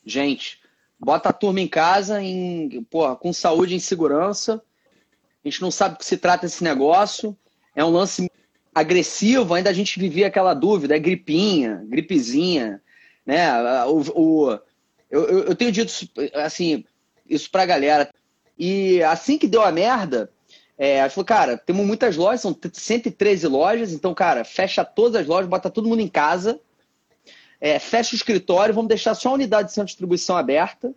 Gente, 0.05 0.61
bota 0.99 1.31
a 1.31 1.33
turma 1.33 1.61
em 1.61 1.67
casa 1.67 2.23
em, 2.23 2.85
porra, 2.85 3.17
com 3.17 3.33
saúde 3.33 3.75
e 3.75 3.81
segurança. 3.81 4.63
A 5.45 5.49
gente 5.49 5.61
não 5.61 5.71
sabe 5.71 5.97
do 5.97 5.99
que 5.99 6.07
se 6.07 6.17
trata 6.17 6.47
esse 6.47 6.63
negócio. 6.63 7.37
É 7.75 7.85
um 7.85 7.91
lance 7.91 8.31
agressivo, 8.75 9.55
ainda 9.55 9.71
a 9.71 9.73
gente 9.73 9.99
vivia 9.99 10.27
aquela 10.27 10.55
dúvida, 10.55 10.95
é 10.95 10.99
gripinha, 10.99 11.83
gripezinha, 11.89 12.81
né? 13.25 13.51
O, 13.87 14.03
o 14.15 14.61
eu, 15.11 15.25
eu, 15.45 15.55
tenho 15.55 15.73
dito 15.73 15.93
assim, 16.35 16.85
isso 17.29 17.51
pra 17.51 17.67
galera. 17.67 18.11
E 18.59 19.03
assim 19.03 19.39
que 19.39 19.49
deu 19.49 19.63
a 19.63 19.73
merda, 19.73 20.31
é, 20.79 21.01
a 21.01 21.05
gente 21.05 21.15
falou, 21.15 21.27
cara, 21.27 21.57
temos 21.57 21.87
muitas 21.87 22.17
lojas, 22.17 22.41
são 22.41 22.57
113 22.73 23.47
lojas, 23.47 23.93
então, 23.93 24.13
cara, 24.15 24.45
fecha 24.45 24.85
todas 24.85 25.23
as 25.23 25.27
lojas, 25.27 25.49
bota 25.49 25.71
todo 25.71 25.89
mundo 25.89 26.01
em 26.01 26.09
casa 26.09 26.61
é, 27.61 27.79
fecha 27.79 28.15
o 28.15 28.17
escritório, 28.17 28.75
vamos 28.75 28.89
deixar 28.89 29.15
só 29.15 29.31
a 29.31 29.33
unidade 29.33 29.69
de 29.69 29.75
centro 29.75 29.87
de 29.87 29.93
distribuição 29.93 30.37
aberta, 30.37 30.93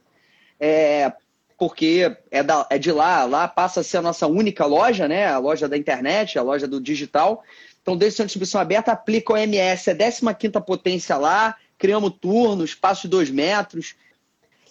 é, 0.59 1.11
porque 1.57 2.15
é, 2.31 2.43
da, 2.43 2.65
é 2.69 2.77
de 2.77 2.91
lá, 2.91 3.23
lá 3.25 3.47
passa 3.47 3.81
a 3.81 3.83
ser 3.83 3.97
a 3.97 4.01
nossa 4.01 4.27
única 4.27 4.65
loja, 4.65 5.07
né? 5.07 5.27
A 5.27 5.37
loja 5.37 5.67
da 5.67 5.77
internet, 5.77 6.37
a 6.37 6.41
loja 6.41 6.67
do 6.67 6.79
digital. 6.79 7.43
Então, 7.81 7.97
desde 7.97 8.15
o 8.15 8.17
centro 8.17 8.27
de 8.27 8.27
distribuição 8.27 8.61
aberta, 8.61 8.91
aplica 8.91 9.33
o 9.33 9.35
OMS, 9.35 9.89
é 9.89 9.95
15 9.95 10.51
potência 10.65 11.17
lá, 11.17 11.55
criamos 11.77 12.13
turno, 12.19 12.63
espaço 12.63 13.03
de 13.03 13.07
2 13.09 13.29
metros, 13.29 13.95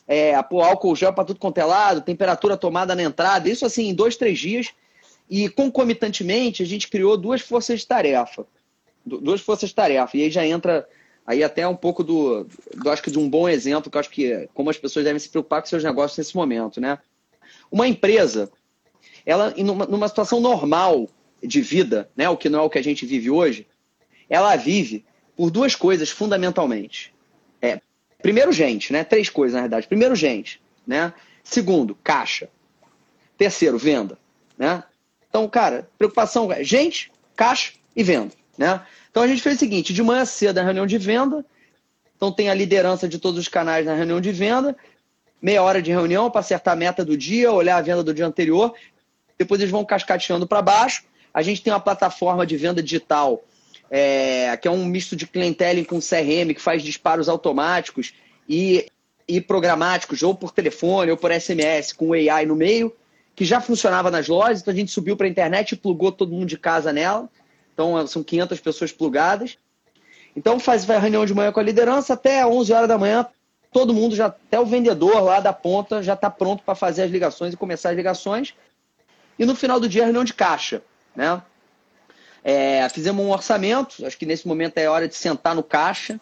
é, 0.06 0.40
pô, 0.42 0.62
álcool 0.62 0.96
gel 0.96 1.12
para 1.12 1.24
tudo 1.24 1.38
quanto 1.38 1.58
é 1.58 1.64
lado, 1.64 2.00
temperatura 2.00 2.56
tomada 2.56 2.94
na 2.94 3.02
entrada, 3.02 3.48
isso 3.48 3.66
assim 3.66 3.88
em 3.88 3.94
dois, 3.94 4.16
três 4.16 4.38
dias. 4.38 4.68
E 5.30 5.48
concomitantemente, 5.48 6.62
a 6.62 6.66
gente 6.66 6.88
criou 6.88 7.16
duas 7.16 7.40
forças 7.40 7.80
de 7.80 7.86
tarefa. 7.86 8.46
Duas 9.04 9.40
forças 9.40 9.70
de 9.70 9.74
tarefa. 9.74 10.16
E 10.16 10.22
aí 10.22 10.30
já 10.30 10.46
entra 10.46 10.86
Aí 11.28 11.44
até 11.44 11.68
um 11.68 11.76
pouco 11.76 12.02
do, 12.02 12.46
do, 12.74 12.90
acho 12.90 13.02
que 13.02 13.10
de 13.10 13.18
um 13.18 13.28
bom 13.28 13.46
exemplo, 13.46 13.90
que 13.90 13.98
eu 13.98 14.00
acho 14.00 14.08
que 14.08 14.48
como 14.54 14.70
as 14.70 14.78
pessoas 14.78 15.04
devem 15.04 15.18
se 15.18 15.28
preocupar 15.28 15.60
com 15.60 15.68
seus 15.68 15.84
negócios 15.84 16.16
nesse 16.16 16.34
momento, 16.34 16.80
né? 16.80 16.98
Uma 17.70 17.86
empresa, 17.86 18.50
ela 19.26 19.50
numa, 19.58 19.84
numa 19.84 20.08
situação 20.08 20.40
normal 20.40 21.06
de 21.42 21.60
vida, 21.60 22.08
né, 22.16 22.30
o 22.30 22.36
que 22.36 22.48
não 22.48 22.60
é 22.60 22.62
o 22.62 22.70
que 22.70 22.78
a 22.78 22.82
gente 22.82 23.04
vive 23.04 23.28
hoje, 23.28 23.66
ela 24.26 24.56
vive 24.56 25.04
por 25.36 25.50
duas 25.50 25.74
coisas 25.74 26.08
fundamentalmente. 26.08 27.14
É, 27.60 27.78
primeiro, 28.22 28.50
gente, 28.50 28.90
né? 28.90 29.04
Três 29.04 29.28
coisas, 29.28 29.54
na 29.54 29.60
verdade. 29.60 29.86
Primeiro, 29.86 30.16
gente, 30.16 30.62
né? 30.86 31.12
Segundo, 31.44 31.94
caixa. 32.02 32.48
Terceiro, 33.36 33.76
venda, 33.76 34.18
né? 34.56 34.82
Então, 35.28 35.48
cara, 35.48 35.88
preocupação 35.98 36.50
é 36.52 36.64
gente, 36.64 37.12
caixa 37.36 37.72
e 37.94 38.02
venda, 38.02 38.32
né? 38.56 38.80
Então 39.10 39.22
a 39.22 39.28
gente 39.28 39.42
fez 39.42 39.56
o 39.56 39.58
seguinte: 39.58 39.92
de 39.92 40.02
manhã 40.02 40.24
cedo 40.24 40.58
a 40.58 40.62
reunião 40.62 40.86
de 40.86 40.98
venda, 40.98 41.44
então 42.16 42.32
tem 42.32 42.48
a 42.48 42.54
liderança 42.54 43.08
de 43.08 43.18
todos 43.18 43.38
os 43.38 43.48
canais 43.48 43.86
na 43.86 43.94
reunião 43.94 44.20
de 44.20 44.32
venda, 44.32 44.76
meia 45.40 45.62
hora 45.62 45.80
de 45.80 45.90
reunião 45.90 46.30
para 46.30 46.40
acertar 46.40 46.74
a 46.74 46.76
meta 46.76 47.04
do 47.04 47.16
dia, 47.16 47.52
olhar 47.52 47.76
a 47.76 47.82
venda 47.82 48.02
do 48.02 48.14
dia 48.14 48.26
anterior, 48.26 48.74
depois 49.38 49.60
eles 49.60 49.70
vão 49.70 49.84
cascateando 49.84 50.46
para 50.46 50.60
baixo. 50.60 51.04
A 51.32 51.42
gente 51.42 51.62
tem 51.62 51.72
uma 51.72 51.80
plataforma 51.80 52.44
de 52.44 52.56
venda 52.56 52.82
digital, 52.82 53.44
é, 53.90 54.56
que 54.56 54.66
é 54.66 54.70
um 54.70 54.84
misto 54.84 55.14
de 55.14 55.26
clienteling 55.26 55.84
com 55.84 56.00
CRM, 56.00 56.52
que 56.54 56.60
faz 56.60 56.82
disparos 56.82 57.28
automáticos 57.28 58.14
e, 58.48 58.90
e 59.28 59.40
programáticos, 59.40 60.22
ou 60.22 60.34
por 60.34 60.50
telefone 60.50 61.12
ou 61.12 61.16
por 61.16 61.30
SMS, 61.30 61.92
com 61.92 62.12
AI 62.12 62.46
no 62.46 62.56
meio, 62.56 62.92
que 63.38 63.44
já 63.44 63.60
funcionava 63.60 64.10
nas 64.10 64.26
lojas, 64.26 64.60
então 64.60 64.74
a 64.74 64.76
gente 64.76 64.90
subiu 64.90 65.16
para 65.16 65.24
a 65.24 65.30
internet 65.30 65.70
e 65.70 65.76
plugou 65.76 66.10
todo 66.10 66.32
mundo 66.32 66.46
de 66.46 66.58
casa 66.58 66.92
nela. 66.92 67.28
Então, 67.72 68.04
são 68.08 68.20
500 68.20 68.58
pessoas 68.58 68.90
plugadas. 68.90 69.56
Então, 70.34 70.58
faz 70.58 70.84
vai 70.84 70.98
reunião 70.98 71.24
de 71.24 71.32
manhã 71.32 71.52
com 71.52 71.60
a 71.60 71.62
liderança 71.62 72.14
até 72.14 72.44
11 72.44 72.72
horas 72.72 72.88
da 72.88 72.98
manhã. 72.98 73.24
Todo 73.70 73.94
mundo, 73.94 74.16
já 74.16 74.26
até 74.26 74.58
o 74.58 74.66
vendedor 74.66 75.20
lá 75.20 75.38
da 75.38 75.52
ponta, 75.52 76.02
já 76.02 76.14
está 76.14 76.28
pronto 76.28 76.64
para 76.64 76.74
fazer 76.74 77.04
as 77.04 77.12
ligações 77.12 77.54
e 77.54 77.56
começar 77.56 77.90
as 77.90 77.96
ligações. 77.96 78.54
E 79.38 79.46
no 79.46 79.54
final 79.54 79.78
do 79.78 79.88
dia, 79.88 80.02
reunião 80.02 80.24
de 80.24 80.34
caixa. 80.34 80.82
Né? 81.14 81.40
É, 82.42 82.88
fizemos 82.88 83.24
um 83.24 83.30
orçamento. 83.30 84.04
Acho 84.04 84.18
que 84.18 84.26
nesse 84.26 84.48
momento 84.48 84.78
é 84.78 84.88
hora 84.88 85.06
de 85.06 85.14
sentar 85.14 85.54
no 85.54 85.62
caixa. 85.62 86.20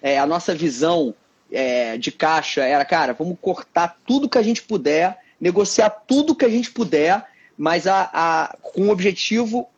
É, 0.00 0.16
a 0.16 0.26
nossa 0.26 0.54
visão 0.54 1.12
é, 1.50 1.98
de 1.98 2.12
caixa 2.12 2.62
era, 2.62 2.84
cara, 2.84 3.14
vamos 3.14 3.36
cortar 3.40 3.98
tudo 4.06 4.28
que 4.28 4.38
a 4.38 4.42
gente 4.42 4.62
puder, 4.62 5.18
negociar 5.42 5.90
tudo 5.90 6.36
que 6.36 6.44
a 6.44 6.48
gente 6.48 6.70
puder, 6.70 7.28
mas 7.58 7.88
a, 7.88 8.08
a, 8.12 8.56
com 8.62 8.82
um 8.82 8.90
objetivo 8.90 9.68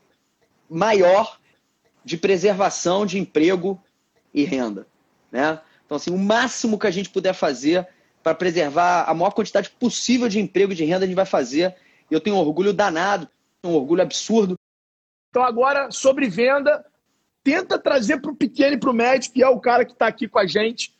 maior 0.69 1.41
de 2.05 2.19
preservação 2.19 3.07
de 3.07 3.19
emprego 3.19 3.83
e 4.35 4.45
renda. 4.45 4.87
Né? 5.33 5.59
Então, 5.87 5.97
assim, 5.97 6.11
o 6.11 6.19
máximo 6.19 6.79
que 6.79 6.87
a 6.87 6.91
gente 6.91 7.09
puder 7.09 7.33
fazer 7.33 7.89
para 8.23 8.35
preservar 8.35 9.05
a 9.09 9.15
maior 9.15 9.31
quantidade 9.31 9.71
possível 9.71 10.29
de 10.29 10.39
emprego 10.39 10.73
e 10.73 10.77
de 10.77 10.85
renda 10.85 11.05
a 11.05 11.07
gente 11.07 11.17
vai 11.17 11.25
fazer. 11.25 11.75
Eu 12.11 12.21
tenho 12.21 12.37
um 12.37 12.41
orgulho 12.41 12.75
danado, 12.75 13.27
um 13.65 13.73
orgulho 13.73 14.03
absurdo. 14.03 14.59
Então, 15.31 15.43
agora, 15.43 15.91
sobre 15.91 16.29
venda, 16.29 16.85
tenta 17.43 17.79
trazer 17.79 18.21
para 18.21 18.31
o 18.31 18.37
pequeno 18.37 18.75
e 18.75 18.79
para 18.79 18.91
o 18.91 18.95
médio, 18.95 19.33
que 19.33 19.43
é 19.43 19.49
o 19.49 19.61
cara 19.61 19.87
que 19.87 19.93
está 19.93 20.09
aqui 20.09 20.29
com 20.29 20.39
a 20.39 20.47
gente. 20.47 20.95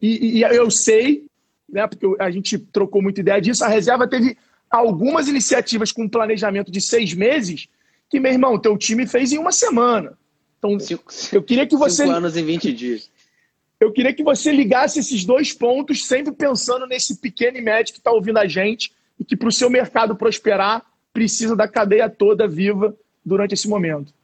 E, 0.00 0.38
e, 0.38 0.42
eu 0.42 0.70
sei, 0.70 1.26
né, 1.68 1.86
porque 1.86 2.06
a 2.18 2.30
gente 2.30 2.58
trocou 2.58 3.02
muita 3.02 3.20
ideia 3.20 3.40
disso, 3.40 3.64
a 3.64 3.68
reserva 3.68 4.08
teve 4.08 4.36
algumas 4.70 5.28
iniciativas 5.28 5.92
com 5.92 6.04
um 6.04 6.08
planejamento 6.08 6.70
de 6.70 6.80
seis 6.80 7.14
meses 7.14 7.68
que, 8.08 8.20
meu 8.20 8.32
irmão, 8.32 8.58
teu 8.58 8.76
time 8.76 9.06
fez 9.06 9.32
em 9.32 9.38
uma 9.38 9.52
semana. 9.52 10.16
Então, 10.58 10.78
cinco, 10.78 11.04
eu 11.32 11.42
queria 11.42 11.66
que 11.66 11.76
você. 11.76 12.04
Cinco 12.04 12.16
anos 12.16 12.36
em 12.36 12.44
20 12.44 12.72
dias. 12.72 13.10
Eu 13.78 13.92
queria 13.92 14.12
que 14.12 14.22
você 14.22 14.50
ligasse 14.52 14.98
esses 14.98 15.24
dois 15.24 15.52
pontos, 15.52 16.06
sempre 16.06 16.32
pensando 16.32 16.86
nesse 16.86 17.16
pequeno 17.18 17.58
e 17.58 17.60
médio 17.60 17.92
que 17.92 18.00
está 18.00 18.10
ouvindo 18.10 18.38
a 18.38 18.46
gente 18.46 18.92
e 19.18 19.24
que, 19.24 19.36
para 19.36 19.48
o 19.48 19.52
seu 19.52 19.68
mercado 19.68 20.16
prosperar, 20.16 20.82
precisa 21.12 21.54
da 21.54 21.68
cadeia 21.68 22.08
toda 22.08 22.48
viva 22.48 22.96
durante 23.24 23.52
esse 23.52 23.68
momento. 23.68 24.14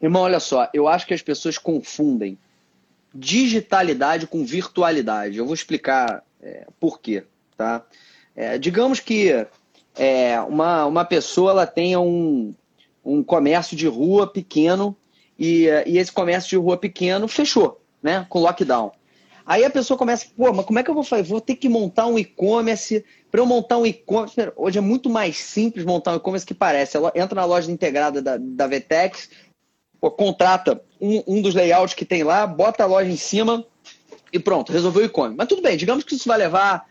Irmão, 0.00 0.22
olha 0.22 0.40
só, 0.40 0.68
eu 0.72 0.88
acho 0.88 1.06
que 1.06 1.14
as 1.14 1.22
pessoas 1.22 1.58
confundem 1.58 2.38
digitalidade 3.14 4.26
com 4.26 4.44
virtualidade. 4.44 5.38
Eu 5.38 5.44
vou 5.46 5.54
explicar 5.54 6.22
é, 6.42 6.66
por 6.78 7.00
quê. 7.00 7.24
Tá? 7.56 7.84
É, 8.34 8.58
digamos 8.58 9.00
que 9.00 9.46
é, 9.96 10.40
uma, 10.40 10.86
uma 10.86 11.04
pessoa 11.04 11.50
ela 11.50 11.66
tenha 11.66 12.00
um, 12.00 12.54
um 13.04 13.22
comércio 13.22 13.76
de 13.76 13.86
rua 13.86 14.26
pequeno 14.26 14.96
e, 15.38 15.66
e 15.86 15.98
esse 15.98 16.12
comércio 16.12 16.50
de 16.50 16.56
rua 16.56 16.76
pequeno 16.76 17.26
fechou 17.28 17.80
né, 18.02 18.26
com 18.28 18.40
lockdown. 18.40 18.92
Aí 19.44 19.64
a 19.64 19.70
pessoa 19.70 19.96
começa, 19.96 20.26
pô, 20.36 20.52
mas 20.52 20.66
como 20.66 20.78
é 20.78 20.82
que 20.82 20.90
eu 20.90 20.94
vou 20.94 21.02
fazer? 21.02 21.22
Vou 21.22 21.40
ter 21.40 21.56
que 21.56 21.70
montar 21.70 22.06
um 22.06 22.18
e-commerce. 22.18 23.02
Para 23.30 23.40
eu 23.40 23.46
montar 23.46 23.78
um 23.78 23.86
e-commerce, 23.86 24.36
hoje 24.54 24.78
é 24.78 24.82
muito 24.82 25.08
mais 25.08 25.38
simples 25.38 25.86
montar 25.86 26.12
um 26.12 26.16
e-commerce 26.16 26.44
que 26.44 26.52
parece. 26.52 26.98
Ela 26.98 27.10
entra 27.14 27.34
na 27.34 27.46
loja 27.46 27.72
integrada 27.72 28.20
da, 28.20 28.36
da 28.38 28.66
Vetex, 28.66 29.30
pô, 29.98 30.10
contrata 30.10 30.82
um, 31.00 31.22
um 31.26 31.40
dos 31.40 31.54
layouts 31.54 31.94
que 31.94 32.04
tem 32.04 32.22
lá, 32.22 32.46
bota 32.46 32.84
a 32.84 32.86
loja 32.86 33.10
em 33.10 33.16
cima 33.16 33.64
e 34.32 34.38
pronto, 34.38 34.72
resolveu 34.72 35.02
o 35.02 35.06
e-commerce. 35.06 35.36
Mas 35.36 35.48
tudo 35.48 35.62
bem, 35.62 35.76
digamos 35.76 36.04
que 36.04 36.14
isso 36.14 36.28
vai 36.28 36.38
levar 36.38 36.88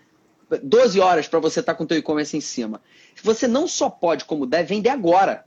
12 0.64 1.00
horas 1.00 1.28
para 1.28 1.40
você 1.40 1.60
estar 1.60 1.74
tá 1.74 1.78
com 1.78 1.84
o 1.84 1.88
teu 1.88 1.98
e-commerce 1.98 2.36
em 2.36 2.42
cima. 2.42 2.82
Você 3.24 3.48
não 3.48 3.68
só 3.68 3.90
pode, 3.90 4.26
como 4.26 4.46
deve, 4.46 4.76
vender 4.76 4.90
agora. 4.90 5.46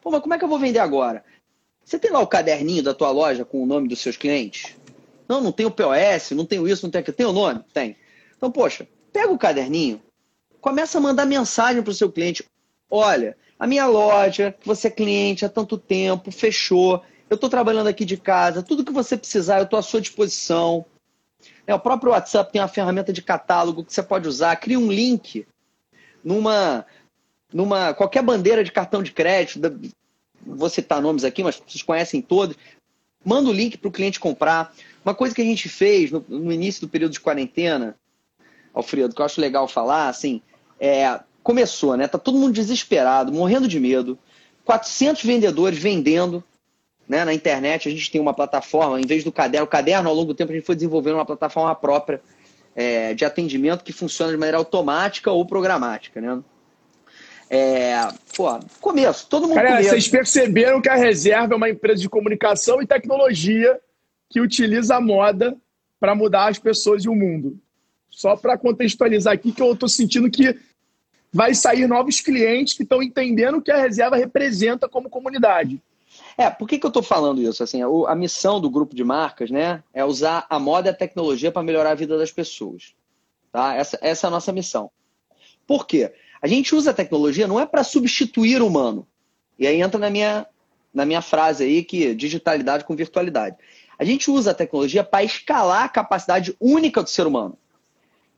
Pô, 0.00 0.10
mas 0.10 0.20
como 0.20 0.34
é 0.34 0.38
que 0.38 0.44
eu 0.44 0.48
vou 0.48 0.58
vender 0.58 0.78
agora? 0.78 1.24
Você 1.84 1.98
tem 1.98 2.10
lá 2.10 2.20
o 2.20 2.26
caderninho 2.26 2.82
da 2.82 2.92
tua 2.92 3.10
loja 3.10 3.44
com 3.44 3.62
o 3.62 3.66
nome 3.66 3.88
dos 3.88 4.00
seus 4.00 4.16
clientes? 4.16 4.74
Não, 5.28 5.40
não 5.40 5.52
tem 5.52 5.66
o 5.66 5.70
POS, 5.70 6.32
não 6.32 6.44
tenho 6.44 6.68
isso, 6.68 6.84
não 6.84 6.90
tem 6.90 7.00
aquilo. 7.00 7.16
Tem 7.16 7.26
o 7.26 7.32
nome? 7.32 7.64
Tem. 7.72 7.96
Então, 8.36 8.50
poxa, 8.50 8.86
pega 9.12 9.32
o 9.32 9.38
caderninho, 9.38 10.02
começa 10.60 10.98
a 10.98 11.00
mandar 11.00 11.24
mensagem 11.24 11.82
para 11.82 11.90
o 11.90 11.94
seu 11.94 12.10
cliente. 12.10 12.44
Olha, 12.90 13.36
a 13.58 13.66
minha 13.66 13.86
loja, 13.86 14.54
você 14.64 14.88
é 14.88 14.90
cliente 14.90 15.44
há 15.44 15.48
tanto 15.48 15.78
tempo, 15.78 16.30
fechou. 16.30 17.02
Eu 17.28 17.36
estou 17.36 17.48
trabalhando 17.48 17.88
aqui 17.88 18.04
de 18.04 18.16
casa, 18.16 18.62
tudo 18.62 18.84
que 18.84 18.92
você 18.92 19.16
precisar, 19.16 19.58
eu 19.58 19.64
estou 19.64 19.78
à 19.78 19.82
sua 19.82 20.00
disposição. 20.00 20.84
É, 21.66 21.74
o 21.74 21.80
próprio 21.80 22.12
WhatsApp 22.12 22.52
tem 22.52 22.60
uma 22.60 22.68
ferramenta 22.68 23.12
de 23.12 23.22
catálogo 23.22 23.84
que 23.84 23.92
você 23.92 24.02
pode 24.02 24.28
usar. 24.28 24.56
Cria 24.56 24.78
um 24.78 24.90
link 24.90 25.46
numa, 26.22 26.86
numa 27.52 27.94
qualquer 27.94 28.22
bandeira 28.22 28.62
de 28.62 28.72
cartão 28.72 29.02
de 29.02 29.12
crédito. 29.12 29.60
Vou 30.44 30.68
citar 30.68 31.02
nomes 31.02 31.24
aqui, 31.24 31.42
mas 31.42 31.60
vocês 31.66 31.82
conhecem 31.82 32.22
todos. 32.22 32.56
Manda 33.24 33.50
o 33.50 33.52
link 33.52 33.76
para 33.76 33.88
o 33.88 33.92
cliente 33.92 34.20
comprar. 34.20 34.72
Uma 35.04 35.14
coisa 35.14 35.34
que 35.34 35.42
a 35.42 35.44
gente 35.44 35.68
fez 35.68 36.10
no, 36.10 36.24
no, 36.28 36.52
início 36.52 36.80
do 36.80 36.88
período 36.88 37.12
de 37.12 37.20
quarentena, 37.20 37.96
Alfredo, 38.72 39.14
que 39.14 39.20
eu 39.20 39.26
acho 39.26 39.40
legal 39.40 39.66
falar, 39.66 40.08
assim, 40.08 40.40
é, 40.78 41.20
começou, 41.42 41.96
né? 41.96 42.06
Tá 42.06 42.18
todo 42.18 42.38
mundo 42.38 42.52
desesperado, 42.52 43.32
morrendo 43.32 43.66
de 43.66 43.80
medo. 43.80 44.18
400 44.64 45.22
vendedores 45.22 45.78
vendendo 45.78 46.42
né, 47.08 47.24
na 47.24 47.32
internet. 47.32 47.88
A 47.88 47.92
gente 47.92 48.10
tem 48.10 48.20
uma 48.20 48.34
plataforma, 48.34 49.00
em 49.00 49.06
vez 49.06 49.24
do 49.24 49.32
caderno, 49.32 49.66
o 49.66 49.70
caderno, 49.70 50.08
ao 50.08 50.14
longo 50.14 50.32
do 50.32 50.34
tempo, 50.34 50.52
a 50.52 50.54
gente 50.54 50.64
foi 50.64 50.74
desenvolvendo 50.74 51.14
uma 51.14 51.26
plataforma 51.26 51.74
própria 51.74 52.20
é, 52.74 53.14
de 53.14 53.24
atendimento 53.24 53.84
que 53.84 53.92
funciona 53.92 54.32
de 54.32 54.38
maneira 54.38 54.58
automática 54.58 55.30
ou 55.30 55.46
programática, 55.46 56.20
né? 56.20 56.42
É, 57.48 57.96
pô, 58.36 58.58
começo, 58.80 59.28
todo 59.28 59.46
mundo 59.46 59.54
Cara, 59.54 59.68
começo. 59.68 59.90
vocês 59.90 60.08
perceberam 60.08 60.80
que 60.82 60.88
a 60.88 60.96
Reserva 60.96 61.54
é 61.54 61.56
uma 61.56 61.70
empresa 61.70 62.00
de 62.00 62.08
comunicação 62.08 62.82
e 62.82 62.86
tecnologia 62.86 63.80
que 64.28 64.40
utiliza 64.40 64.96
a 64.96 65.00
moda 65.00 65.56
para 66.00 66.14
mudar 66.14 66.48
as 66.48 66.58
pessoas 66.58 67.04
e 67.04 67.08
o 67.08 67.14
mundo. 67.14 67.58
Só 68.10 68.36
para 68.36 68.58
contextualizar 68.58 69.34
aqui, 69.34 69.52
que 69.52 69.62
eu 69.62 69.72
estou 69.72 69.88
sentindo 69.88 70.30
que 70.30 70.58
vai 71.32 71.54
sair 71.54 71.86
novos 71.86 72.20
clientes 72.20 72.74
que 72.74 72.82
estão 72.82 73.02
entendendo 73.02 73.58
o 73.58 73.62
que 73.62 73.70
a 73.70 73.80
reserva 73.80 74.16
representa 74.16 74.88
como 74.88 75.08
comunidade. 75.08 75.80
É, 76.38 76.50
por 76.50 76.68
que, 76.68 76.78
que 76.78 76.84
eu 76.84 76.88
estou 76.88 77.02
falando 77.02 77.40
isso? 77.40 77.62
Assim, 77.62 77.80
a 77.82 78.14
missão 78.14 78.60
do 78.60 78.68
grupo 78.68 78.94
de 78.94 79.02
marcas 79.02 79.50
né, 79.50 79.82
é 79.94 80.04
usar 80.04 80.46
a 80.50 80.58
moda 80.58 80.88
e 80.88 80.90
a 80.90 80.94
tecnologia 80.94 81.50
para 81.50 81.62
melhorar 81.62 81.92
a 81.92 81.94
vida 81.94 82.18
das 82.18 82.30
pessoas. 82.30 82.94
Tá? 83.50 83.74
Essa, 83.74 83.98
essa 84.02 84.26
é 84.26 84.28
a 84.28 84.30
nossa 84.30 84.52
missão. 84.52 84.90
Por 85.66 85.86
quê? 85.86 86.12
A 86.42 86.46
gente 86.46 86.74
usa 86.74 86.90
a 86.90 86.94
tecnologia 86.94 87.48
não 87.48 87.58
é 87.58 87.64
para 87.64 87.82
substituir 87.82 88.60
o 88.60 88.66
humano. 88.66 89.06
E 89.58 89.66
aí 89.66 89.80
entra 89.80 89.98
na 89.98 90.10
minha, 90.10 90.46
na 90.92 91.06
minha 91.06 91.22
frase 91.22 91.64
aí 91.64 91.82
que 91.82 92.14
digitalidade 92.14 92.84
com 92.84 92.94
virtualidade. 92.94 93.56
A 93.98 94.04
gente 94.04 94.30
usa 94.30 94.50
a 94.50 94.54
tecnologia 94.54 95.02
para 95.02 95.24
escalar 95.24 95.84
a 95.84 95.88
capacidade 95.88 96.54
única 96.60 97.02
do 97.02 97.08
ser 97.08 97.26
humano. 97.26 97.56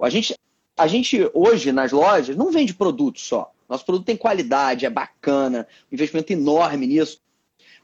A 0.01 0.09
gente, 0.09 0.37
a 0.77 0.87
gente 0.87 1.29
hoje 1.35 1.73
nas 1.73 1.91
lojas 1.91 2.37
não 2.37 2.53
vende 2.53 2.73
produto 2.73 3.19
só. 3.19 3.53
Nosso 3.69 3.85
produto 3.85 4.07
tem 4.07 4.17
qualidade, 4.17 4.87
é 4.87 4.91
bacana, 4.91 5.67
um 5.91 5.95
investimento 5.95 6.33
enorme 6.33 6.87
nisso. 6.87 7.21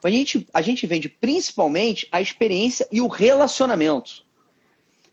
A 0.05 0.11
gente, 0.11 0.47
a 0.53 0.61
gente 0.61 0.87
vende 0.87 1.09
principalmente 1.09 2.07
a 2.13 2.21
experiência 2.21 2.87
e 2.93 3.01
o 3.01 3.09
relacionamento. 3.09 4.25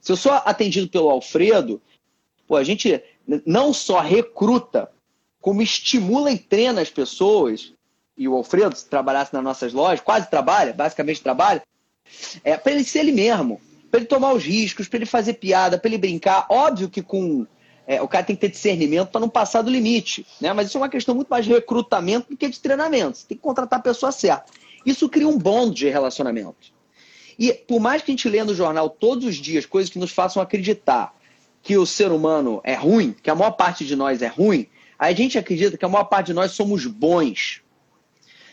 Se 0.01 0.11
eu 0.11 0.17
sou 0.17 0.33
atendido 0.33 0.89
pelo 0.89 1.09
Alfredo, 1.09 1.81
pô, 2.45 2.57
a 2.57 2.63
gente 2.63 3.01
não 3.45 3.73
só 3.73 4.01
recruta, 4.01 4.91
como 5.39 5.61
estimula 5.61 6.31
e 6.31 6.37
treina 6.37 6.81
as 6.81 6.89
pessoas. 6.89 7.73
E 8.17 8.27
o 8.27 8.35
Alfredo, 8.35 8.75
se 8.75 8.87
trabalhasse 8.87 9.33
nas 9.33 9.43
nossas 9.43 9.73
lojas, 9.73 10.01
quase 10.01 10.29
trabalha, 10.29 10.73
basicamente 10.73 11.21
trabalha, 11.21 11.63
é, 12.43 12.57
para 12.57 12.73
ele 12.73 12.83
ser 12.83 12.99
ele 12.99 13.13
mesmo, 13.13 13.61
para 13.89 14.01
ele 14.01 14.07
tomar 14.07 14.33
os 14.33 14.43
riscos, 14.43 14.87
para 14.87 14.97
ele 14.97 15.05
fazer 15.05 15.33
piada, 15.33 15.77
para 15.77 15.87
ele 15.87 15.97
brincar. 15.97 16.45
Óbvio 16.49 16.89
que 16.89 17.01
com 17.01 17.47
é, 17.87 18.01
o 18.01 18.07
cara 18.07 18.25
tem 18.25 18.35
que 18.35 18.41
ter 18.41 18.49
discernimento 18.49 19.09
para 19.09 19.21
não 19.21 19.29
passar 19.29 19.61
do 19.61 19.71
limite, 19.71 20.25
né? 20.39 20.51
Mas 20.53 20.67
isso 20.67 20.77
é 20.77 20.81
uma 20.81 20.89
questão 20.89 21.15
muito 21.15 21.29
mais 21.29 21.45
de 21.45 21.51
recrutamento 21.51 22.29
do 22.29 22.37
que 22.37 22.49
de 22.49 22.59
treinamento. 22.59 23.17
Você 23.17 23.27
tem 23.27 23.37
que 23.37 23.43
contratar 23.43 23.79
a 23.79 23.83
pessoa 23.83 24.11
certa. 24.11 24.51
Isso 24.85 25.09
cria 25.09 25.27
um 25.27 25.37
bond 25.37 25.75
de 25.75 25.89
relacionamento. 25.89 26.73
E 27.37 27.53
por 27.53 27.79
mais 27.79 28.01
que 28.01 28.11
a 28.11 28.13
gente 28.13 28.29
lê 28.29 28.43
no 28.43 28.53
jornal 28.53 28.89
todos 28.89 29.25
os 29.25 29.35
dias 29.35 29.65
coisas 29.65 29.91
que 29.91 29.99
nos 29.99 30.11
façam 30.11 30.41
acreditar 30.41 31.13
que 31.63 31.77
o 31.77 31.85
ser 31.85 32.11
humano 32.11 32.59
é 32.63 32.73
ruim, 32.73 33.15
que 33.21 33.29
a 33.29 33.35
maior 33.35 33.51
parte 33.51 33.85
de 33.85 33.95
nós 33.95 34.21
é 34.21 34.27
ruim, 34.27 34.67
a 34.97 35.11
gente 35.11 35.37
acredita 35.37 35.77
que 35.77 35.85
a 35.85 35.89
maior 35.89 36.05
parte 36.05 36.27
de 36.27 36.33
nós 36.33 36.51
somos 36.51 36.85
bons. 36.85 37.61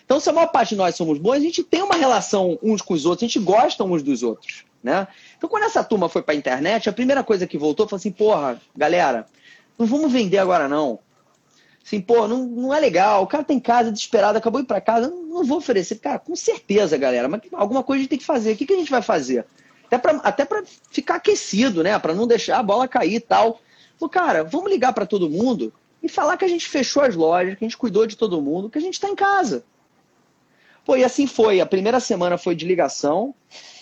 Então, 0.04 0.18
se 0.18 0.30
a 0.30 0.32
maior 0.32 0.46
parte 0.46 0.70
de 0.70 0.76
nós 0.76 0.94
somos 0.94 1.18
bons, 1.18 1.34
a 1.34 1.40
gente 1.40 1.62
tem 1.62 1.82
uma 1.82 1.96
relação 1.96 2.58
uns 2.62 2.80
com 2.80 2.94
os 2.94 3.04
outros, 3.04 3.22
a 3.22 3.26
gente 3.26 3.38
gosta 3.38 3.84
uns 3.84 4.02
dos 4.02 4.22
outros, 4.22 4.64
né? 4.82 5.06
Então, 5.36 5.50
quando 5.50 5.64
essa 5.64 5.84
turma 5.84 6.08
foi 6.08 6.22
para 6.22 6.32
a 6.32 6.36
internet, 6.36 6.88
a 6.88 6.92
primeira 6.92 7.22
coisa 7.22 7.46
que 7.46 7.58
voltou 7.58 7.86
foi 7.86 7.96
assim, 7.96 8.10
porra, 8.10 8.60
galera, 8.74 9.26
não 9.78 9.86
vamos 9.86 10.10
vender 10.10 10.38
agora 10.38 10.66
não. 10.66 10.98
Assim, 11.88 12.02
pô, 12.02 12.28
não, 12.28 12.44
não 12.44 12.74
é 12.74 12.78
legal, 12.78 13.22
o 13.22 13.26
cara 13.26 13.42
tem 13.42 13.58
casa 13.58 13.90
desesperado, 13.90 14.36
acabou 14.36 14.60
de 14.60 14.66
ir 14.66 14.68
para 14.68 14.78
casa, 14.78 15.08
não, 15.08 15.22
não, 15.22 15.44
vou 15.44 15.56
oferecer. 15.56 15.96
Cara, 15.96 16.18
com 16.18 16.36
certeza, 16.36 16.98
galera, 16.98 17.26
mas 17.28 17.40
alguma 17.50 17.82
coisa 17.82 18.00
a 18.00 18.02
gente 18.02 18.10
tem 18.10 18.18
que 18.18 18.26
fazer. 18.26 18.52
O 18.52 18.56
que, 18.56 18.66
que 18.66 18.74
a 18.74 18.76
gente 18.76 18.90
vai 18.90 19.00
fazer? 19.00 19.46
Até 19.86 19.96
para 19.96 20.18
até 20.18 20.46
ficar 20.90 21.14
aquecido, 21.14 21.82
né? 21.82 21.98
Para 21.98 22.12
não 22.12 22.26
deixar 22.26 22.58
a 22.58 22.62
bola 22.62 22.86
cair 22.86 23.14
e 23.14 23.20
tal. 23.20 23.58
Falei, 23.98 24.12
cara, 24.12 24.44
vamos 24.44 24.70
ligar 24.70 24.92
para 24.92 25.06
todo 25.06 25.30
mundo 25.30 25.72
e 26.02 26.10
falar 26.10 26.36
que 26.36 26.44
a 26.44 26.48
gente 26.48 26.68
fechou 26.68 27.02
as 27.02 27.16
lojas, 27.16 27.56
que 27.56 27.64
a 27.64 27.66
gente 27.66 27.78
cuidou 27.78 28.06
de 28.06 28.18
todo 28.18 28.42
mundo, 28.42 28.68
que 28.68 28.76
a 28.76 28.82
gente 28.82 28.92
está 28.94 29.08
em 29.08 29.16
casa. 29.16 29.64
Pô, 30.84 30.94
e 30.94 31.02
assim 31.02 31.26
foi. 31.26 31.58
A 31.58 31.64
primeira 31.64 32.00
semana 32.00 32.36
foi 32.36 32.54
de 32.54 32.66
ligação, 32.66 33.34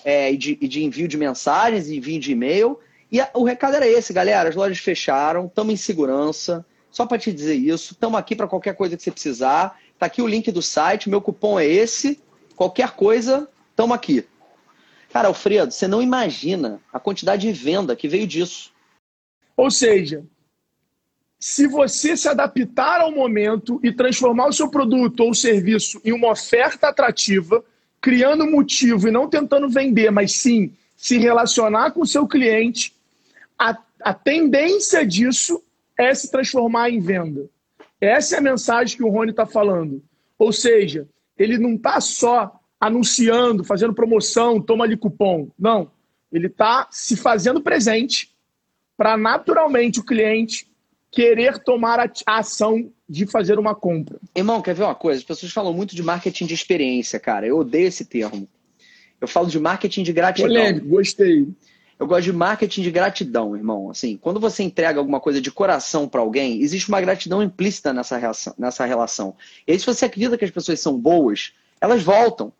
é, 0.04 0.32
e, 0.32 0.36
de, 0.36 0.54
de, 0.54 0.84
envio 0.84 1.08
de 1.08 1.16
mensagens, 1.16 1.90
envio 1.90 2.20
de 2.20 2.30
e-mail. 2.30 2.78
E 3.10 3.20
a, 3.20 3.28
o 3.34 3.42
recado 3.42 3.74
era 3.74 3.88
esse, 3.88 4.12
galera: 4.12 4.48
as 4.48 4.54
lojas 4.54 4.78
fecharam, 4.78 5.46
estamos 5.46 5.74
em 5.74 5.76
segurança. 5.76 6.64
Só 6.96 7.04
para 7.04 7.18
te 7.18 7.30
dizer 7.30 7.56
isso, 7.56 7.92
estamos 7.92 8.18
aqui 8.18 8.34
para 8.34 8.48
qualquer 8.48 8.74
coisa 8.74 8.96
que 8.96 9.02
você 9.02 9.10
precisar. 9.10 9.78
Tá 9.98 10.06
aqui 10.06 10.22
o 10.22 10.26
link 10.26 10.50
do 10.50 10.62
site, 10.62 11.10
meu 11.10 11.20
cupom 11.20 11.60
é 11.60 11.66
esse. 11.66 12.18
Qualquer 12.56 12.92
coisa, 12.92 13.46
estamos 13.68 13.94
aqui. 13.94 14.24
Cara, 15.12 15.28
Alfredo, 15.28 15.70
você 15.70 15.86
não 15.86 16.00
imagina 16.00 16.80
a 16.90 16.98
quantidade 16.98 17.46
de 17.46 17.52
venda 17.52 17.94
que 17.94 18.08
veio 18.08 18.26
disso. 18.26 18.72
Ou 19.54 19.70
seja, 19.70 20.24
se 21.38 21.66
você 21.66 22.16
se 22.16 22.30
adaptar 22.30 23.02
ao 23.02 23.12
momento 23.12 23.78
e 23.82 23.92
transformar 23.92 24.46
o 24.46 24.52
seu 24.54 24.70
produto 24.70 25.20
ou 25.20 25.34
serviço 25.34 26.00
em 26.02 26.12
uma 26.12 26.30
oferta 26.30 26.88
atrativa, 26.88 27.62
criando 28.00 28.50
motivo 28.50 29.06
e 29.06 29.10
não 29.10 29.28
tentando 29.28 29.68
vender, 29.68 30.10
mas 30.10 30.32
sim 30.32 30.72
se 30.96 31.18
relacionar 31.18 31.90
com 31.90 32.00
o 32.00 32.06
seu 32.06 32.26
cliente, 32.26 32.94
a, 33.58 33.76
a 34.00 34.14
tendência 34.14 35.06
disso 35.06 35.62
é 35.98 36.14
se 36.14 36.30
transformar 36.30 36.90
em 36.90 37.00
venda. 37.00 37.48
Essa 38.00 38.36
é 38.36 38.38
a 38.38 38.42
mensagem 38.42 38.96
que 38.96 39.04
o 39.04 39.08
Rony 39.08 39.30
está 39.30 39.46
falando. 39.46 40.02
Ou 40.38 40.52
seja, 40.52 41.08
ele 41.38 41.58
não 41.58 41.74
está 41.74 42.00
só 42.00 42.60
anunciando, 42.80 43.64
fazendo 43.64 43.94
promoção, 43.94 44.60
toma 44.60 44.84
ali 44.84 44.96
cupom. 44.96 45.48
Não. 45.58 45.90
Ele 46.30 46.48
está 46.48 46.88
se 46.90 47.16
fazendo 47.16 47.62
presente 47.62 48.34
para 48.96 49.16
naturalmente 49.16 50.00
o 50.00 50.04
cliente 50.04 50.70
querer 51.10 51.58
tomar 51.58 51.98
a 52.00 52.38
ação 52.38 52.92
de 53.08 53.26
fazer 53.26 53.58
uma 53.58 53.74
compra. 53.74 54.18
Irmão, 54.34 54.60
quer 54.60 54.74
ver 54.74 54.82
uma 54.82 54.94
coisa? 54.94 55.20
As 55.20 55.24
pessoas 55.24 55.52
falam 55.52 55.72
muito 55.72 55.94
de 55.94 56.02
marketing 56.02 56.46
de 56.46 56.54
experiência, 56.54 57.18
cara. 57.18 57.46
Eu 57.46 57.58
odeio 57.58 57.86
esse 57.86 58.04
termo. 58.04 58.48
Eu 59.20 59.28
falo 59.28 59.46
de 59.46 59.58
marketing 59.58 60.02
de 60.02 60.12
gratidão. 60.12 60.48
Polêmico, 60.48 60.88
gostei. 60.88 61.48
Eu 61.98 62.06
gosto 62.06 62.24
de 62.24 62.32
marketing 62.32 62.82
de 62.82 62.90
gratidão, 62.90 63.56
irmão. 63.56 63.90
Assim, 63.90 64.16
quando 64.16 64.38
você 64.38 64.62
entrega 64.62 64.98
alguma 64.98 65.18
coisa 65.18 65.40
de 65.40 65.50
coração 65.50 66.06
para 66.06 66.20
alguém, 66.20 66.60
existe 66.60 66.88
uma 66.88 67.00
gratidão 67.00 67.42
implícita 67.42 67.92
nessa, 67.92 68.18
reação, 68.18 68.54
nessa 68.58 68.84
relação. 68.84 69.34
E 69.66 69.72
aí, 69.72 69.78
se 69.78 69.86
você 69.86 70.04
acredita 70.04 70.36
que 70.36 70.44
as 70.44 70.50
pessoas 70.50 70.78
são 70.78 70.98
boas, 70.98 71.54
elas 71.80 72.02
voltam. 72.02 72.52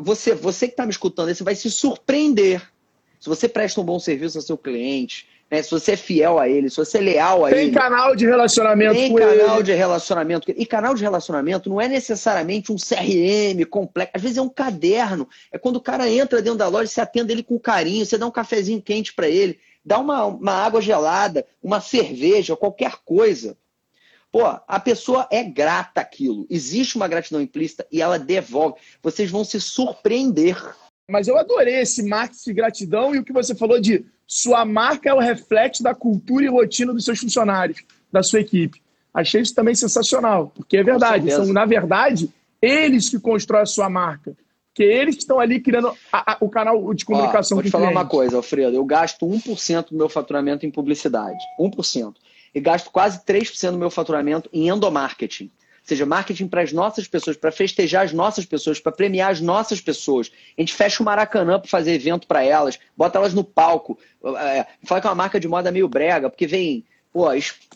Você, 0.00 0.34
você 0.34 0.66
que 0.66 0.72
está 0.72 0.84
me 0.84 0.90
escutando, 0.90 1.34
você 1.34 1.44
vai 1.44 1.54
se 1.54 1.70
surpreender. 1.70 2.62
Se 3.20 3.28
você 3.28 3.48
presta 3.48 3.80
um 3.80 3.84
bom 3.84 3.98
serviço 3.98 4.38
ao 4.38 4.42
seu 4.42 4.56
cliente, 4.56 5.26
né? 5.50 5.62
Se 5.62 5.70
você 5.70 5.92
é 5.92 5.96
fiel 5.96 6.38
a 6.38 6.48
ele, 6.48 6.68
se 6.68 6.76
você 6.76 6.98
é 6.98 7.00
leal 7.00 7.44
a 7.44 7.50
tem 7.50 7.58
ele. 7.58 7.70
Tem 7.72 7.80
canal 7.80 8.14
de 8.14 8.26
relacionamento 8.26 8.94
tem 8.94 9.10
com 9.10 9.18
canal 9.18 9.56
ele. 9.56 9.62
de 9.62 9.72
relacionamento. 9.72 10.54
E 10.54 10.66
canal 10.66 10.94
de 10.94 11.02
relacionamento 11.02 11.70
não 11.70 11.80
é 11.80 11.88
necessariamente 11.88 12.70
um 12.70 12.76
CRM 12.76 13.64
complexo. 13.68 14.12
Às 14.14 14.22
vezes 14.22 14.38
é 14.38 14.42
um 14.42 14.48
caderno. 14.48 15.28
É 15.50 15.58
quando 15.58 15.76
o 15.76 15.80
cara 15.80 16.08
entra 16.08 16.42
dentro 16.42 16.58
da 16.58 16.68
loja, 16.68 16.86
você 16.86 17.00
atende 17.00 17.32
ele 17.32 17.42
com 17.42 17.58
carinho, 17.58 18.04
você 18.04 18.18
dá 18.18 18.26
um 18.26 18.30
cafezinho 18.30 18.82
quente 18.82 19.14
para 19.14 19.28
ele, 19.28 19.58
dá 19.84 19.98
uma, 19.98 20.26
uma 20.26 20.52
água 20.52 20.80
gelada, 20.80 21.46
uma 21.62 21.80
cerveja, 21.80 22.56
qualquer 22.56 22.96
coisa. 23.04 23.56
Pô, 24.30 24.42
a 24.44 24.78
pessoa 24.78 25.26
é 25.30 25.42
grata 25.42 26.02
aquilo. 26.02 26.46
Existe 26.50 26.96
uma 26.96 27.08
gratidão 27.08 27.40
implícita 27.40 27.86
e 27.90 28.02
ela 28.02 28.18
devolve. 28.18 28.76
Vocês 29.02 29.30
vão 29.30 29.42
se 29.42 29.58
surpreender. 29.58 30.62
Mas 31.10 31.26
eu 31.26 31.38
adorei 31.38 31.80
esse 31.80 32.02
marketing 32.02 32.44
de 32.44 32.52
gratidão 32.52 33.14
e 33.14 33.18
o 33.18 33.24
que 33.24 33.32
você 33.32 33.54
falou 33.54 33.80
de 33.80 34.04
sua 34.26 34.64
marca 34.66 35.08
é 35.08 35.14
o 35.14 35.18
reflexo 35.18 35.82
da 35.82 35.94
cultura 35.94 36.44
e 36.44 36.48
rotina 36.48 36.92
dos 36.92 37.06
seus 37.06 37.18
funcionários, 37.18 37.82
da 38.12 38.22
sua 38.22 38.40
equipe. 38.40 38.82
Achei 39.12 39.40
isso 39.40 39.54
também 39.54 39.74
sensacional, 39.74 40.52
porque 40.54 40.76
é 40.76 40.82
verdade. 40.82 41.30
São, 41.32 41.46
na 41.46 41.64
verdade, 41.64 42.30
eles 42.60 43.08
que 43.08 43.18
constroem 43.18 43.62
a 43.62 43.66
sua 43.66 43.88
marca. 43.88 44.36
Porque 44.68 44.82
eles 44.82 45.16
que 45.16 45.22
estão 45.22 45.40
ali 45.40 45.60
criando 45.60 45.88
a, 46.12 46.32
a, 46.32 46.36
o 46.40 46.48
canal 46.50 46.94
de 46.94 47.04
comunicação 47.04 47.56
Ó, 47.56 47.60
Vou 47.60 47.64
te 47.64 47.70
falar 47.70 47.86
cliente. 47.86 48.00
uma 48.00 48.08
coisa, 48.08 48.36
Alfredo. 48.36 48.76
Eu 48.76 48.84
gasto 48.84 49.26
1% 49.26 49.88
do 49.90 49.96
meu 49.96 50.08
faturamento 50.10 50.66
em 50.66 50.70
publicidade. 50.70 51.38
1%. 51.58 52.14
E 52.54 52.60
gasto 52.60 52.90
quase 52.90 53.24
3% 53.24 53.72
do 53.72 53.78
meu 53.78 53.90
faturamento 53.90 54.48
em 54.52 54.68
endomarketing 54.68 55.50
seja, 55.88 56.06
marketing 56.06 56.48
para 56.48 56.62
as 56.62 56.72
nossas 56.72 57.08
pessoas, 57.08 57.36
para 57.36 57.50
festejar 57.50 58.04
as 58.04 58.12
nossas 58.12 58.44
pessoas, 58.44 58.78
para 58.78 58.92
premiar 58.92 59.30
as 59.30 59.40
nossas 59.40 59.80
pessoas. 59.80 60.30
A 60.56 60.60
gente 60.60 60.74
fecha 60.74 61.02
o 61.02 61.06
Maracanã 61.06 61.58
para 61.58 61.68
fazer 61.68 61.92
evento 61.92 62.26
para 62.26 62.44
elas, 62.44 62.78
bota 62.96 63.18
elas 63.18 63.34
no 63.34 63.42
palco. 63.42 63.98
É, 64.38 64.66
fala 64.84 65.00
que 65.00 65.06
é 65.06 65.10
uma 65.10 65.16
marca 65.16 65.40
de 65.40 65.48
moda 65.48 65.72
meio 65.72 65.88
brega, 65.88 66.28
porque 66.28 66.46
vem 66.46 66.84
pô, 67.12 67.26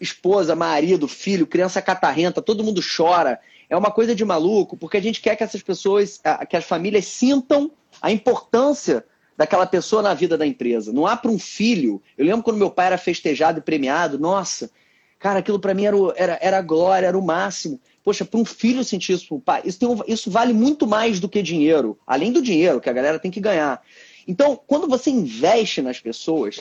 esposa, 0.01 0.55
marido, 0.55 1.09
filho, 1.09 1.47
criança 1.47 1.81
catarrenta, 1.81 2.43
todo 2.43 2.65
mundo 2.65 2.81
chora. 2.81 3.41
É 3.69 3.77
uma 3.77 3.91
coisa 3.91 4.15
de 4.15 4.25
maluco, 4.25 4.77
porque 4.77 4.99
a 4.99 5.03
gente 5.03 5.21
quer 5.21 5.35
que 5.35 5.43
essas 5.43 5.63
pessoas, 5.63 6.21
que 6.49 6.57
as 6.57 6.65
famílias 6.65 7.07
sintam 7.07 7.71
a 8.01 8.13
importância 8.13 9.05
daquela 9.37 9.67
pessoa 9.67 10.03
na 10.03 10.15
vida 10.15 10.37
da 10.37 10.47
empresa. 10.47 10.93
Não 10.93 11.07
há 11.07 11.17
para 11.17 11.31
um 11.31 11.39
filho. 11.39 12.03
Eu 12.17 12.27
lembro 12.27 12.43
quando 12.43 12.59
meu 12.59 12.71
pai 12.71 12.87
era 12.87 12.99
festejado 12.99 13.59
e 13.59 13.63
premiado, 13.63 14.19
nossa, 14.19 14.71
cara, 15.23 15.39
aquilo 15.39 15.61
para 15.61 15.73
mim 15.73 15.85
era, 15.85 15.97
era, 16.17 16.39
era 16.43 16.59
a 16.59 16.63
glória, 16.63 17.07
era 17.07 17.17
o 17.17 17.23
máximo. 17.23 17.81
Poxa, 18.03 18.25
para 18.25 18.41
um 18.41 18.45
filho 18.45 18.83
sentir 18.83 19.13
isso 19.13 19.39
pai, 19.39 19.63
isso, 19.65 19.89
um, 19.89 20.01
isso 20.09 20.29
vale 20.29 20.53
muito 20.53 20.85
mais 20.85 21.21
do 21.21 21.29
que 21.29 21.41
dinheiro, 21.41 21.97
além 22.05 22.33
do 22.33 22.43
dinheiro 22.43 22.81
que 22.81 22.91
a 22.91 22.93
galera 22.93 23.21
tem 23.21 23.31
que 23.31 23.41
ganhar. 23.41 23.81
Então, 24.27 24.61
quando 24.67 24.89
você 24.89 25.11
investe 25.11 25.81
nas 25.81 26.01
pessoas, 26.01 26.61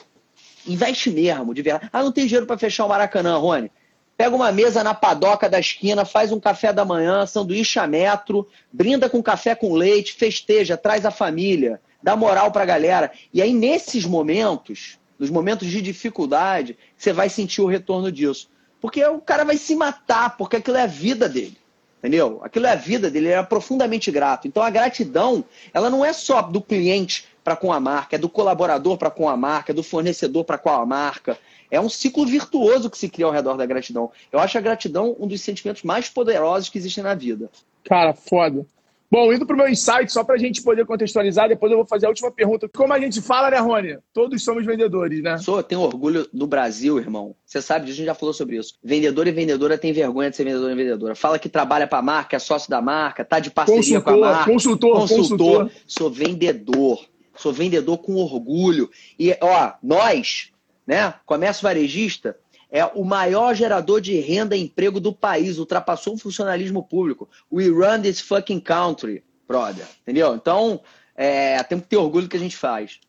investe 0.67 1.09
mesmo, 1.09 1.55
de 1.55 1.63
verdade. 1.63 1.89
Ah, 1.91 2.03
não 2.03 2.11
tem 2.11 2.27
dinheiro 2.27 2.45
para 2.45 2.57
fechar 2.57 2.85
o 2.85 2.89
Maracanã, 2.89 3.35
Rony. 3.37 3.71
Pega 4.15 4.35
uma 4.35 4.51
mesa 4.51 4.83
na 4.83 4.93
padoca 4.93 5.49
da 5.49 5.59
esquina, 5.59 6.05
faz 6.05 6.31
um 6.31 6.39
café 6.39 6.71
da 6.71 6.85
manhã, 6.85 7.25
sanduíche 7.25 7.79
a 7.79 7.87
metro, 7.87 8.47
brinda 8.71 9.09
com 9.09 9.23
café 9.23 9.55
com 9.55 9.73
leite, 9.73 10.13
festeja, 10.13 10.77
traz 10.77 11.03
a 11.03 11.09
família, 11.09 11.81
dá 12.03 12.15
moral 12.15 12.51
para 12.51 12.61
a 12.61 12.67
galera. 12.67 13.11
E 13.33 13.41
aí, 13.41 13.51
nesses 13.51 14.05
momentos, 14.05 15.00
nos 15.21 15.29
momentos 15.29 15.67
de 15.67 15.83
dificuldade, 15.83 16.75
você 16.97 17.13
vai 17.13 17.29
sentir 17.29 17.61
o 17.61 17.67
retorno 17.67 18.11
disso. 18.11 18.49
Porque 18.81 19.05
o 19.05 19.19
cara 19.19 19.45
vai 19.45 19.55
se 19.55 19.75
matar, 19.75 20.35
porque 20.35 20.55
aquilo 20.55 20.77
é 20.77 20.81
a 20.81 20.87
vida 20.87 21.29
dele. 21.29 21.55
Entendeu? 21.99 22.41
Aquilo 22.43 22.65
é 22.65 22.71
a 22.71 22.75
vida 22.75 23.11
dele, 23.11 23.27
ele 23.27 23.35
é 23.35 23.43
profundamente 23.43 24.09
grato. 24.09 24.47
Então 24.47 24.63
a 24.63 24.71
gratidão, 24.71 25.45
ela 25.71 25.91
não 25.91 26.03
é 26.03 26.11
só 26.11 26.41
do 26.41 26.59
cliente 26.59 27.27
para 27.43 27.55
com 27.55 27.71
a 27.71 27.79
marca, 27.79 28.15
é 28.15 28.19
do 28.19 28.27
colaborador 28.27 28.97
para 28.97 29.11
com 29.11 29.29
a 29.29 29.37
marca, 29.37 29.71
é 29.71 29.75
do 29.75 29.83
fornecedor 29.83 30.43
para 30.43 30.57
com 30.57 30.71
a 30.71 30.83
marca. 30.87 31.37
É 31.69 31.79
um 31.79 31.87
ciclo 31.87 32.25
virtuoso 32.25 32.89
que 32.89 32.97
se 32.97 33.07
cria 33.07 33.27
ao 33.27 33.31
redor 33.31 33.57
da 33.57 33.65
gratidão. 33.67 34.09
Eu 34.31 34.39
acho 34.39 34.57
a 34.57 34.61
gratidão 34.61 35.15
um 35.19 35.27
dos 35.27 35.41
sentimentos 35.41 35.83
mais 35.83 36.09
poderosos 36.09 36.67
que 36.67 36.79
existem 36.79 37.03
na 37.03 37.13
vida. 37.13 37.47
Cara, 37.83 38.15
foda. 38.15 38.65
Bom, 39.11 39.33
indo 39.33 39.45
para 39.45 39.53
o 39.53 39.57
meu 39.57 39.67
insight, 39.67 40.09
só 40.09 40.23
para 40.23 40.35
a 40.35 40.37
gente 40.37 40.63
poder 40.63 40.85
contextualizar, 40.85 41.49
depois 41.49 41.69
eu 41.69 41.77
vou 41.77 41.85
fazer 41.85 42.05
a 42.05 42.09
última 42.09 42.31
pergunta. 42.31 42.69
Como 42.69 42.93
a 42.93 42.99
gente 42.99 43.21
fala, 43.21 43.51
né, 43.51 43.57
Rony? 43.57 43.97
Todos 44.13 44.41
somos 44.41 44.65
vendedores, 44.65 45.21
né? 45.21 45.37
Sou, 45.37 45.61
tenho 45.61 45.81
orgulho 45.81 46.25
do 46.31 46.47
Brasil, 46.47 46.97
irmão. 46.97 47.35
Você 47.45 47.61
sabe 47.61 47.85
disso, 47.85 47.95
a 47.95 47.97
gente 47.97 48.05
já 48.05 48.15
falou 48.15 48.33
sobre 48.33 48.55
isso. 48.55 48.75
Vendedor 48.81 49.27
e 49.27 49.31
vendedora 49.31 49.77
tem 49.77 49.91
vergonha 49.91 50.29
de 50.29 50.37
ser 50.37 50.45
vendedor 50.45 50.71
e 50.71 50.75
vendedora. 50.75 51.13
Fala 51.13 51.37
que 51.37 51.49
trabalha 51.49 51.85
para 51.85 51.99
a 51.99 52.01
marca, 52.01 52.37
é 52.37 52.39
sócio 52.39 52.69
da 52.69 52.81
marca, 52.81 53.25
tá 53.25 53.39
de 53.39 53.51
parceria 53.51 53.99
consultor, 53.99 54.03
com 54.03 54.23
a 54.23 54.31
marca. 54.31 54.51
Consultor, 54.51 54.99
consultor, 55.01 55.17
consultor. 55.17 55.71
Sou 55.85 56.09
vendedor. 56.09 57.05
Sou 57.35 57.51
vendedor 57.51 57.97
com 57.97 58.15
orgulho. 58.15 58.89
E, 59.19 59.35
ó, 59.41 59.73
nós, 59.83 60.51
né, 60.87 61.15
comércio 61.25 61.63
varejista, 61.63 62.37
é 62.71 62.85
o 62.85 63.03
maior 63.03 63.53
gerador 63.53 63.99
de 63.99 64.17
renda 64.19 64.55
e 64.55 64.63
emprego 64.63 64.99
do 64.99 65.11
país, 65.11 65.57
ultrapassou 65.57 66.13
o 66.13 66.17
funcionalismo 66.17 66.81
público. 66.81 67.29
We 67.51 67.67
run 67.67 68.01
this 68.01 68.21
fucking 68.21 68.61
country, 68.61 69.23
brother. 69.45 69.85
Entendeu? 70.01 70.33
Então, 70.33 70.79
é, 71.13 71.61
temos 71.63 71.83
que 71.83 71.89
ter 71.89 71.97
orgulho 71.97 72.27
do 72.27 72.29
que 72.29 72.37
a 72.37 72.39
gente 72.39 72.55
faz. 72.55 73.01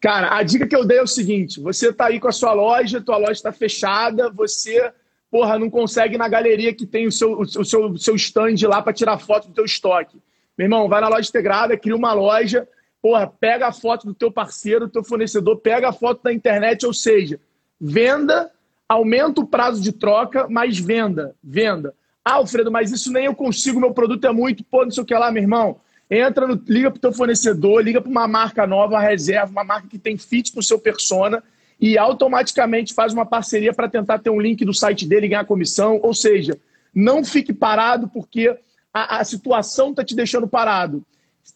Cara, 0.00 0.34
a 0.36 0.42
dica 0.42 0.66
que 0.66 0.74
eu 0.74 0.84
dei 0.84 0.98
é 0.98 1.02
o 1.02 1.06
seguinte: 1.06 1.60
você 1.60 1.92
tá 1.92 2.06
aí 2.06 2.18
com 2.18 2.26
a 2.26 2.32
sua 2.32 2.54
loja, 2.54 3.02
tua 3.02 3.18
loja 3.18 3.32
está 3.32 3.52
fechada, 3.52 4.30
você, 4.30 4.90
porra, 5.30 5.58
não 5.58 5.68
consegue 5.68 6.14
ir 6.14 6.18
na 6.18 6.26
galeria 6.26 6.74
que 6.74 6.86
tem 6.86 7.06
o 7.06 7.12
seu, 7.12 7.38
o 7.38 7.64
seu, 7.64 7.84
o 7.84 7.98
seu 7.98 8.16
stand 8.16 8.66
lá 8.66 8.80
para 8.80 8.94
tirar 8.94 9.18
foto 9.18 9.48
do 9.48 9.54
teu 9.54 9.64
estoque. 9.64 10.16
Meu 10.56 10.64
irmão, 10.64 10.88
vai 10.88 11.02
na 11.02 11.08
loja 11.08 11.28
integrada, 11.28 11.76
cria 11.76 11.94
uma 11.94 12.14
loja, 12.14 12.66
porra, 13.00 13.26
pega 13.26 13.68
a 13.68 13.72
foto 13.72 14.06
do 14.06 14.14
teu 14.14 14.32
parceiro, 14.32 14.86
do 14.86 14.92
teu 14.92 15.04
fornecedor, 15.04 15.58
pega 15.58 15.90
a 15.90 15.92
foto 15.92 16.22
da 16.22 16.32
internet, 16.32 16.84
ou 16.86 16.94
seja, 16.94 17.38
venda, 17.82 18.48
aumenta 18.88 19.40
o 19.40 19.46
prazo 19.46 19.82
de 19.82 19.90
troca, 19.90 20.46
mas 20.48 20.78
venda, 20.78 21.34
venda. 21.42 21.92
Ah, 22.24 22.34
Alfredo, 22.34 22.70
mas 22.70 22.92
isso 22.92 23.12
nem 23.12 23.24
eu 23.24 23.34
consigo, 23.34 23.80
meu 23.80 23.92
produto 23.92 24.24
é 24.24 24.32
muito, 24.32 24.62
pô, 24.62 24.84
não 24.84 24.92
sei 24.92 25.02
o 25.02 25.06
que 25.06 25.14
lá, 25.14 25.32
meu 25.32 25.42
irmão. 25.42 25.80
Entra, 26.08 26.46
no, 26.46 26.62
liga 26.68 26.90
para 26.90 26.98
o 26.98 27.00
teu 27.00 27.12
fornecedor, 27.12 27.82
liga 27.82 28.00
para 28.00 28.10
uma 28.10 28.28
marca 28.28 28.64
nova, 28.66 28.94
uma 28.94 29.00
reserva, 29.00 29.50
uma 29.50 29.64
marca 29.64 29.88
que 29.88 29.98
tem 29.98 30.16
fit 30.16 30.52
o 30.54 30.62
seu 30.62 30.78
persona 30.78 31.42
e 31.80 31.98
automaticamente 31.98 32.94
faz 32.94 33.12
uma 33.12 33.26
parceria 33.26 33.72
para 33.72 33.88
tentar 33.88 34.20
ter 34.20 34.30
um 34.30 34.40
link 34.40 34.64
do 34.64 34.72
site 34.72 35.08
dele 35.08 35.26
e 35.26 35.30
ganhar 35.30 35.44
comissão. 35.44 35.98
Ou 36.02 36.14
seja, 36.14 36.56
não 36.94 37.24
fique 37.24 37.52
parado 37.52 38.06
porque 38.08 38.56
a, 38.94 39.18
a 39.18 39.24
situação 39.24 39.90
está 39.90 40.04
te 40.04 40.14
deixando 40.14 40.46
parado. 40.46 41.04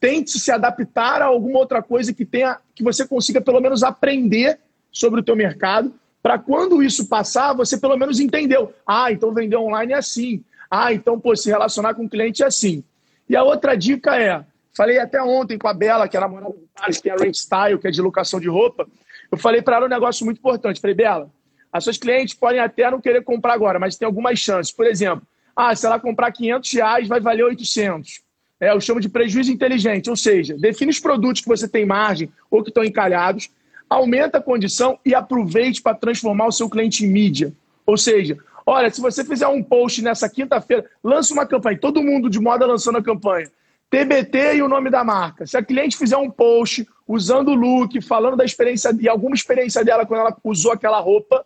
Tente 0.01 0.41
se 0.41 0.51
adaptar 0.51 1.23
a 1.23 1.27
alguma 1.27 1.59
outra 1.59 1.81
coisa 1.81 2.13
que 2.13 2.25
tenha 2.25 2.59
que 2.75 2.83
você 2.83 3.07
consiga 3.07 3.41
pelo 3.41 3.61
menos 3.61 3.85
aprender 3.85 4.59
sobre 4.91 5.21
o 5.21 5.23
teu 5.23 5.37
mercado 5.37 5.95
para 6.27 6.41
quando 6.41 6.83
isso 6.83 7.07
passar, 7.07 7.53
você 7.53 7.79
pelo 7.79 7.97
menos 7.97 8.19
entendeu. 8.19 8.75
Ah, 8.85 9.13
então 9.13 9.33
vender 9.33 9.55
online 9.55 9.93
é 9.93 9.97
assim. 9.99 10.43
Ah, 10.69 10.93
então 10.93 11.21
pô, 11.21 11.37
se 11.37 11.49
relacionar 11.49 11.95
com 11.95 12.05
o 12.05 12.11
cliente 12.11 12.43
é 12.43 12.47
assim. 12.47 12.83
E 13.29 13.37
a 13.37 13.45
outra 13.45 13.77
dica 13.77 14.21
é, 14.21 14.45
falei 14.77 14.99
até 14.99 15.23
ontem 15.23 15.57
com 15.57 15.69
a 15.69 15.73
Bela, 15.73 16.09
que 16.09 16.17
é 16.17 16.21
namorada 16.21 16.53
do 16.53 16.69
Thales, 16.75 17.01
que 17.01 17.09
é 17.09 17.13
a 17.13 17.17
Rent 17.17 17.37
Style, 17.37 17.79
que 17.79 17.87
é 17.87 17.93
de 17.93 18.03
locação 18.03 18.41
de 18.41 18.49
roupa, 18.49 18.89
eu 19.31 19.39
falei 19.39 19.63
para 19.63 19.77
ela 19.77 19.87
um 19.87 19.89
negócio 19.89 20.25
muito 20.25 20.39
importante. 20.39 20.81
Falei, 20.81 20.97
Bela, 20.97 21.31
as 21.73 21.85
suas 21.85 21.97
clientes 21.97 22.35
podem 22.35 22.59
até 22.59 22.91
não 22.91 23.01
querer 23.01 23.23
comprar 23.23 23.53
agora, 23.53 23.79
mas 23.79 23.95
tem 23.95 24.05
algumas 24.05 24.37
chances. 24.37 24.73
Por 24.73 24.85
exemplo, 24.85 25.25
ah, 25.55 25.77
se 25.77 25.87
ela 25.87 26.01
comprar 26.01 26.33
500 26.33 26.73
reais, 26.73 27.07
vai 27.07 27.21
valer 27.21 27.45
800. 27.45 28.21
é, 28.61 28.73
eu 28.73 28.81
chamo 28.81 29.01
de 29.01 29.09
prejuízo 29.09 29.53
inteligente, 29.53 30.11
ou 30.11 30.17
seja, 30.17 30.57
define 30.59 30.91
os 30.91 30.99
produtos 30.99 31.41
que 31.41 31.49
você 31.49 31.69
tem 31.69 31.87
margem 31.87 32.29
ou 32.51 32.65
que 32.65 32.71
estão 32.71 32.83
encalhados, 32.83 33.49
aumenta 33.89 34.39
a 34.39 34.43
condição 34.43 34.99
e 35.05 35.15
aproveite 35.15 35.81
para 35.81 35.97
transformar 35.97 36.47
o 36.47 36.53
seu 36.53 36.69
cliente 36.69 37.05
em 37.05 37.09
mídia. 37.09 37.53
Ou 37.85 37.97
seja, 37.97 38.37
olha, 38.65 38.91
se 38.91 39.01
você 39.01 39.25
fizer 39.25 39.47
um 39.47 39.63
post 39.63 40.03
nessa 40.03 40.29
quinta-feira, 40.29 40.89
lança 41.03 41.33
uma 41.33 41.47
campanha, 41.47 41.79
todo 41.79 42.03
mundo 42.03 42.29
de 42.29 42.41
moda 42.41 42.67
lançando 42.67 42.99
a 42.99 43.03
campanha. 43.03 43.51
TBT 43.89 44.57
e 44.57 44.63
o 44.63 44.69
nome 44.69 44.91
da 44.91 45.05
marca. 45.05 45.47
Se 45.47 45.57
a 45.57 45.63
cliente 45.63 45.97
fizer 45.97 46.17
um 46.17 46.31
post 46.31 46.87
usando 47.07 47.49
o 47.49 47.55
look, 47.55 48.01
falando 48.03 48.37
da 48.37 48.45
experiência 48.45 48.95
e 49.01 49.09
alguma 49.09 49.35
experiência 49.35 49.85
dela 49.85 50.05
quando 50.05 50.21
ela 50.21 50.37
usou 50.43 50.73
aquela 50.73 50.99
roupa, 50.99 51.45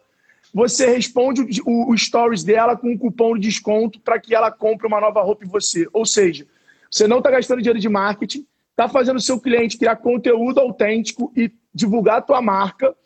você 0.53 0.87
responde 0.87 1.61
o, 1.65 1.93
o 1.93 1.97
stories 1.97 2.43
dela 2.43 2.77
com 2.77 2.91
um 2.91 2.99
cupom 2.99 3.35
de 3.35 3.49
desconto 3.49 4.01
para 4.01 4.19
que 4.19 4.35
ela 4.35 4.51
compre 4.51 4.87
uma 4.87 5.01
nova 5.01 5.21
roupa 5.23 5.45
em 5.45 5.49
você. 5.49 5.87
Ou 5.93 6.07
seja, 6.07 6.47
você 6.91 7.07
não 7.07 7.19
está 7.19 7.31
gastando 7.31 7.59
dinheiro 7.59 7.79
de 7.79 7.89
marketing, 7.89 8.47
está 8.81 8.89
fazendo 8.89 9.21
seu 9.21 9.39
cliente 9.39 9.77
criar 9.77 9.97
conteúdo 9.97 10.59
autêntico 10.59 11.31
e 11.37 11.53
divulgar 11.73 12.19
a 12.19 12.23
tua 12.23 12.41
marca, 12.41 12.97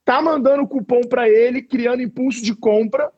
está 0.00 0.20
mandando 0.20 0.66
cupom 0.66 1.02
para 1.02 1.28
ele, 1.28 1.62
criando 1.62 2.02
impulso 2.02 2.42
de 2.42 2.52
compra. 2.52 3.12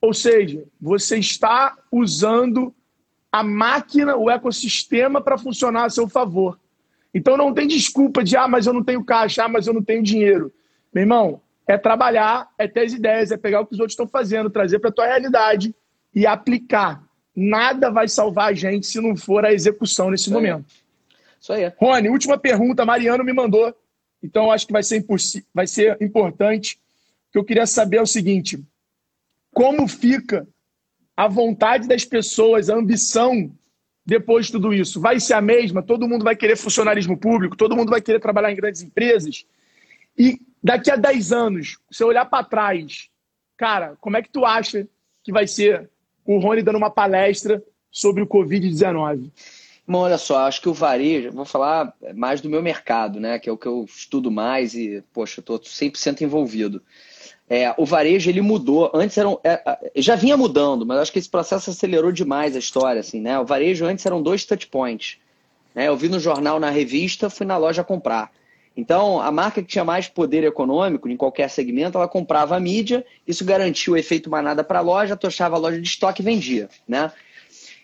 Ou 0.00 0.14
seja, 0.14 0.64
você 0.80 1.18
está 1.18 1.76
usando 1.92 2.74
a 3.30 3.42
máquina, 3.42 4.16
o 4.16 4.30
ecossistema 4.30 5.20
para 5.20 5.36
funcionar 5.36 5.84
a 5.84 5.90
seu 5.90 6.08
favor. 6.08 6.58
Então 7.12 7.36
não 7.36 7.52
tem 7.52 7.68
desculpa 7.68 8.24
de, 8.24 8.36
ah, 8.36 8.48
mas 8.48 8.66
eu 8.66 8.72
não 8.72 8.82
tenho 8.82 9.04
caixa, 9.04 9.44
ah, 9.44 9.48
mas 9.48 9.66
eu 9.66 9.74
não 9.74 9.82
tenho 9.82 10.02
dinheiro. 10.02 10.50
Meu 10.94 11.02
irmão, 11.02 11.42
é 11.66 11.76
trabalhar, 11.76 12.48
é 12.56 12.66
ter 12.66 12.86
as 12.86 12.94
ideias, 12.94 13.30
é 13.30 13.36
pegar 13.36 13.60
o 13.60 13.66
que 13.66 13.74
os 13.74 13.80
outros 13.80 13.92
estão 13.92 14.08
fazendo, 14.08 14.48
trazer 14.48 14.78
para 14.78 14.88
a 14.88 14.92
tua 14.92 15.06
realidade 15.06 15.74
e 16.14 16.26
aplicar. 16.26 17.04
Nada 17.34 17.90
vai 17.90 18.08
salvar 18.08 18.50
a 18.50 18.54
gente 18.54 18.86
se 18.86 19.00
não 19.00 19.16
for 19.16 19.44
a 19.44 19.52
execução 19.52 20.10
nesse 20.10 20.24
Isso 20.24 20.32
momento. 20.32 20.66
Isso 21.40 21.52
aí. 21.52 21.72
Rony, 21.76 22.08
última 22.08 22.36
pergunta. 22.36 22.84
Mariano 22.84 23.24
me 23.24 23.32
mandou, 23.32 23.74
então 24.22 24.50
acho 24.50 24.66
que 24.66 24.72
vai 24.72 24.82
ser, 24.82 25.04
vai 25.54 25.66
ser 25.66 25.96
importante. 26.00 26.78
O 27.28 27.32
que 27.32 27.38
eu 27.38 27.44
queria 27.44 27.66
saber 27.66 27.98
é 27.98 28.02
o 28.02 28.06
seguinte: 28.06 28.62
como 29.52 29.88
fica 29.88 30.46
a 31.16 31.28
vontade 31.28 31.88
das 31.88 32.04
pessoas, 32.04 32.68
a 32.68 32.74
ambição 32.74 33.52
depois 34.04 34.46
de 34.46 34.52
tudo 34.52 34.74
isso? 34.74 35.00
Vai 35.00 35.20
ser 35.20 35.34
a 35.34 35.40
mesma? 35.40 35.82
Todo 35.82 36.08
mundo 36.08 36.24
vai 36.24 36.36
querer 36.36 36.56
funcionarismo 36.56 37.16
público? 37.16 37.56
Todo 37.56 37.76
mundo 37.76 37.90
vai 37.90 38.00
querer 38.00 38.20
trabalhar 38.20 38.52
em 38.52 38.56
grandes 38.56 38.82
empresas? 38.82 39.46
E 40.18 40.40
daqui 40.62 40.90
a 40.90 40.96
10 40.96 41.32
anos, 41.32 41.78
se 41.90 42.02
eu 42.02 42.08
olhar 42.08 42.24
para 42.24 42.44
trás, 42.44 43.08
cara, 43.56 43.96
como 44.00 44.16
é 44.16 44.22
que 44.22 44.30
tu 44.30 44.44
acha 44.44 44.86
que 45.22 45.32
vai 45.32 45.46
ser 45.46 45.90
o 46.34 46.38
Rony 46.38 46.62
dando 46.62 46.78
uma 46.78 46.90
palestra 46.90 47.62
sobre 47.90 48.22
o 48.22 48.26
Covid-19? 48.26 49.30
Bom, 49.86 49.98
olha 49.98 50.18
só, 50.18 50.46
acho 50.46 50.60
que 50.60 50.68
o 50.68 50.74
varejo, 50.74 51.32
vou 51.32 51.44
falar 51.44 51.92
mais 52.14 52.40
do 52.40 52.48
meu 52.48 52.62
mercado, 52.62 53.18
né, 53.18 53.40
que 53.40 53.48
é 53.48 53.52
o 53.52 53.58
que 53.58 53.66
eu 53.66 53.84
estudo 53.84 54.30
mais 54.30 54.72
e, 54.72 55.02
poxa, 55.12 55.40
estou 55.40 55.58
100% 55.58 56.20
envolvido. 56.20 56.80
É, 57.48 57.74
o 57.76 57.84
varejo, 57.84 58.30
ele 58.30 58.40
mudou, 58.40 58.92
antes 58.94 59.18
eram, 59.18 59.40
é, 59.42 59.60
é, 59.66 59.90
já 59.96 60.14
vinha 60.14 60.36
mudando, 60.36 60.86
mas 60.86 61.00
acho 61.00 61.12
que 61.12 61.18
esse 61.18 61.28
processo 61.28 61.70
acelerou 61.70 62.12
demais 62.12 62.54
a 62.54 62.60
história, 62.60 63.00
assim, 63.00 63.20
né, 63.20 63.36
o 63.40 63.44
varejo 63.44 63.84
antes 63.84 64.06
eram 64.06 64.22
dois 64.22 64.44
touch 64.44 64.68
points, 64.68 65.18
né, 65.74 65.88
eu 65.88 65.96
vi 65.96 66.08
no 66.08 66.20
jornal, 66.20 66.60
na 66.60 66.70
revista, 66.70 67.28
fui 67.28 67.44
na 67.44 67.56
loja 67.56 67.82
comprar. 67.82 68.30
Então, 68.80 69.20
a 69.20 69.30
marca 69.30 69.60
que 69.60 69.68
tinha 69.68 69.84
mais 69.84 70.08
poder 70.08 70.42
econômico 70.42 71.06
em 71.06 71.14
qualquer 71.14 71.50
segmento, 71.50 71.98
ela 71.98 72.08
comprava 72.08 72.56
a 72.56 72.60
mídia, 72.60 73.04
isso 73.26 73.44
garantia 73.44 73.92
o 73.92 73.96
efeito 73.96 74.30
manada 74.30 74.64
para 74.64 74.78
a 74.78 74.82
loja, 74.82 75.14
tochava 75.14 75.56
a 75.56 75.58
loja 75.58 75.78
de 75.78 75.86
estoque 75.86 76.22
e 76.22 76.24
vendia. 76.24 76.66
Né? 76.88 77.12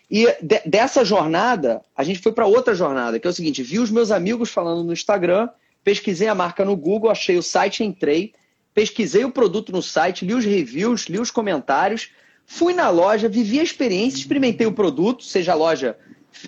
E 0.09 0.25
de, 0.41 0.59
dessa 0.65 1.05
jornada, 1.05 1.83
a 1.95 2.03
gente 2.03 2.17
foi 2.17 2.31
para 2.31 2.47
outra 2.47 2.73
jornada, 2.73 3.19
que 3.19 3.27
é 3.27 3.29
o 3.29 3.33
seguinte: 3.33 3.61
vi 3.61 3.77
os 3.77 3.91
meus 3.91 4.09
amigos 4.09 4.49
falando 4.49 4.83
no 4.83 4.91
Instagram, 4.91 5.47
pesquisei 5.83 6.27
a 6.27 6.33
marca 6.33 6.65
no 6.65 6.75
Google, 6.75 7.11
achei 7.11 7.37
o 7.37 7.43
site, 7.43 7.83
entrei, 7.83 8.33
pesquisei 8.73 9.23
o 9.23 9.31
produto 9.31 9.71
no 9.71 9.83
site, 9.83 10.25
li 10.25 10.33
os 10.33 10.45
reviews, 10.45 11.03
li 11.03 11.19
os 11.19 11.29
comentários, 11.29 12.09
fui 12.43 12.73
na 12.73 12.89
loja, 12.89 13.29
vivi 13.29 13.59
a 13.59 13.63
experiência, 13.63 14.17
experimentei 14.17 14.65
o 14.65 14.73
produto, 14.73 15.23
seja 15.23 15.53
loja 15.53 15.95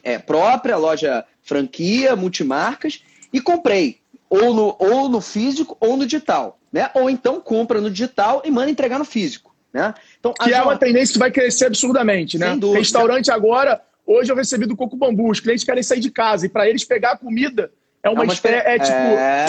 é, 0.01 0.17
própria, 0.17 0.75
loja 0.75 1.23
franquia, 1.43 2.15
multimarcas, 2.15 3.03
e 3.31 3.39
comprei 3.39 3.99
ou 4.29 4.53
no, 4.53 4.75
ou 4.77 5.09
no 5.09 5.19
físico 5.19 5.75
ou 5.79 5.97
no 5.97 6.05
digital. 6.05 6.59
Né? 6.71 6.89
Ou 6.93 7.09
então 7.09 7.41
compra 7.41 7.81
no 7.81 7.89
digital 7.89 8.41
e 8.45 8.51
manda 8.51 8.69
entregar 8.69 8.99
no 8.99 9.05
físico. 9.05 9.55
Né? 9.73 9.93
Então, 10.19 10.33
que 10.33 10.53
é 10.53 10.61
uma 10.61 10.77
tendência 10.77 11.13
que 11.13 11.19
vai 11.19 11.31
crescer 11.31 11.65
absurdamente. 11.65 12.37
Né? 12.37 12.49
Sem 12.49 12.59
dúvida. 12.59 12.79
Restaurante 12.79 13.31
agora, 13.31 13.81
hoje 14.05 14.31
eu 14.31 14.35
recebi 14.35 14.65
do 14.65 14.75
Coco 14.75 14.95
Bambu, 14.95 15.29
os 15.29 15.39
clientes 15.39 15.63
querem 15.63 15.83
sair 15.83 15.99
de 15.99 16.11
casa 16.11 16.45
e 16.45 16.49
para 16.49 16.69
eles 16.69 16.83
pegar 16.83 17.11
a 17.11 17.17
comida 17.17 17.71
é 18.01 18.09
uma, 18.09 18.23
é, 18.23 18.25
uma 18.25 18.33
é 18.33 18.79
tipo. 18.79 18.93
É... 18.93 19.45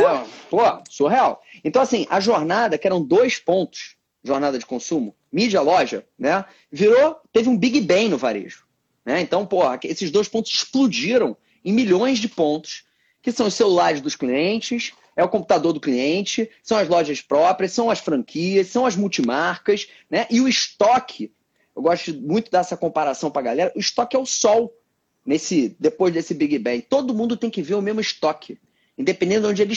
Pô, 0.51 0.59
surreal. 0.89 1.41
Então, 1.63 1.81
assim, 1.81 2.07
a 2.11 2.19
jornada, 2.19 2.77
que 2.77 2.87
eram 2.87 3.03
dois 3.03 3.39
pontos, 3.39 3.97
jornada 4.25 4.59
de 4.59 4.67
consumo, 4.67 5.15
mídia, 5.33 5.61
loja, 5.61 6.05
né? 6.19 6.45
Virou, 6.71 7.17
teve 7.33 7.49
um 7.49 7.57
Big 7.57 7.81
Bang 7.81 8.09
no 8.09 8.19
varejo. 8.19 8.65
Né? 9.05 9.21
Então, 9.21 9.47
pô, 9.47 9.63
esses 9.85 10.11
dois 10.11 10.29
pontos 10.29 10.53
explodiram 10.53 11.37
em 11.65 11.73
milhões 11.73 12.19
de 12.19 12.29
pontos 12.29 12.85
que 13.23 13.33
são 13.33 13.47
os 13.47 13.55
celulares 13.55 14.01
dos 14.01 14.17
clientes, 14.17 14.93
é 15.17 15.23
o 15.23 15.29
computador 15.29 15.73
do 15.73 15.81
cliente, 15.81 16.51
são 16.63 16.79
as 16.79 16.89
lojas 16.89 17.21
próprias, 17.21 17.73
são 17.73 17.91
as 17.91 17.99
franquias, 17.99 18.69
são 18.69 18.87
as 18.87 18.97
multimarcas, 18.97 19.89
né? 20.09 20.27
E 20.31 20.41
o 20.41 20.49
estoque, 20.49 21.33
eu 21.77 21.83
gosto 21.83 22.15
muito 22.15 22.51
dessa 22.51 22.77
comparação 22.77 23.31
para 23.31 23.41
a 23.41 23.45
galera, 23.45 23.73
o 23.77 23.81
estoque 23.81 24.17
é 24.17 24.19
o 24.19 24.27
sol 24.27 24.75
nesse 25.25 25.77
depois 25.79 26.13
desse 26.15 26.33
Big 26.33 26.59
Bang. 26.59 26.83
Todo 26.83 27.15
mundo 27.15 27.37
tem 27.37 27.51
que 27.51 27.63
ver 27.63 27.75
o 27.75 27.83
mesmo 27.83 28.01
estoque, 28.01 28.59
independente 28.97 29.43
de 29.43 29.47
onde 29.47 29.63
ele, 29.63 29.75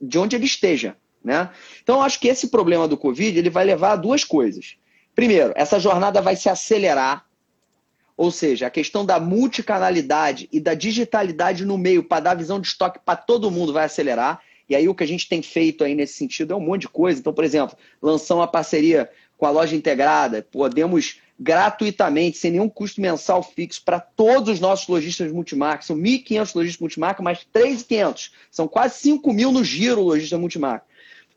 de 0.00 0.18
onde 0.18 0.36
ele 0.36 0.46
esteja, 0.46 0.96
né? 1.22 1.50
Então, 1.82 1.96
eu 1.96 2.02
acho 2.02 2.18
que 2.18 2.28
esse 2.28 2.48
problema 2.48 2.88
do 2.88 2.96
Covid 2.96 3.38
ele 3.38 3.50
vai 3.50 3.64
levar 3.64 3.92
a 3.92 3.96
duas 3.96 4.24
coisas. 4.24 4.76
Primeiro, 5.14 5.52
essa 5.56 5.78
jornada 5.78 6.22
vai 6.22 6.36
se 6.36 6.48
acelerar 6.48 7.27
ou 8.18 8.32
seja, 8.32 8.66
a 8.66 8.70
questão 8.70 9.06
da 9.06 9.20
multicanalidade 9.20 10.48
e 10.52 10.58
da 10.58 10.74
digitalidade 10.74 11.64
no 11.64 11.78
meio 11.78 12.02
para 12.02 12.24
dar 12.24 12.34
visão 12.34 12.60
de 12.60 12.66
estoque 12.66 12.98
para 13.04 13.14
todo 13.14 13.48
mundo 13.48 13.72
vai 13.72 13.84
acelerar. 13.84 14.40
E 14.68 14.74
aí 14.74 14.88
o 14.88 14.94
que 14.94 15.04
a 15.04 15.06
gente 15.06 15.28
tem 15.28 15.40
feito 15.40 15.84
aí 15.84 15.94
nesse 15.94 16.14
sentido 16.14 16.52
é 16.52 16.56
um 16.56 16.60
monte 16.60 16.82
de 16.82 16.88
coisa. 16.88 17.20
Então, 17.20 17.32
por 17.32 17.44
exemplo, 17.44 17.78
lançamos 18.02 18.40
uma 18.40 18.48
parceria 18.48 19.08
com 19.36 19.46
a 19.46 19.50
loja 19.50 19.76
integrada, 19.76 20.44
podemos 20.50 21.20
gratuitamente, 21.38 22.38
sem 22.38 22.50
nenhum 22.50 22.68
custo 22.68 23.00
mensal 23.00 23.40
fixo, 23.40 23.82
para 23.84 24.00
todos 24.00 24.54
os 24.54 24.60
nossos 24.60 24.88
lojistas 24.88 25.30
multimarca. 25.30 25.84
São 25.84 25.96
1.500 25.96 26.56
lojistas 26.56 26.80
multimarca, 26.80 27.22
mais 27.22 27.46
3.500. 27.54 28.32
São 28.50 28.66
quase 28.66 28.98
5 28.98 29.32
mil 29.32 29.52
no 29.52 29.62
giro 29.62 30.02
lojista 30.02 30.36
multimarca. 30.36 30.84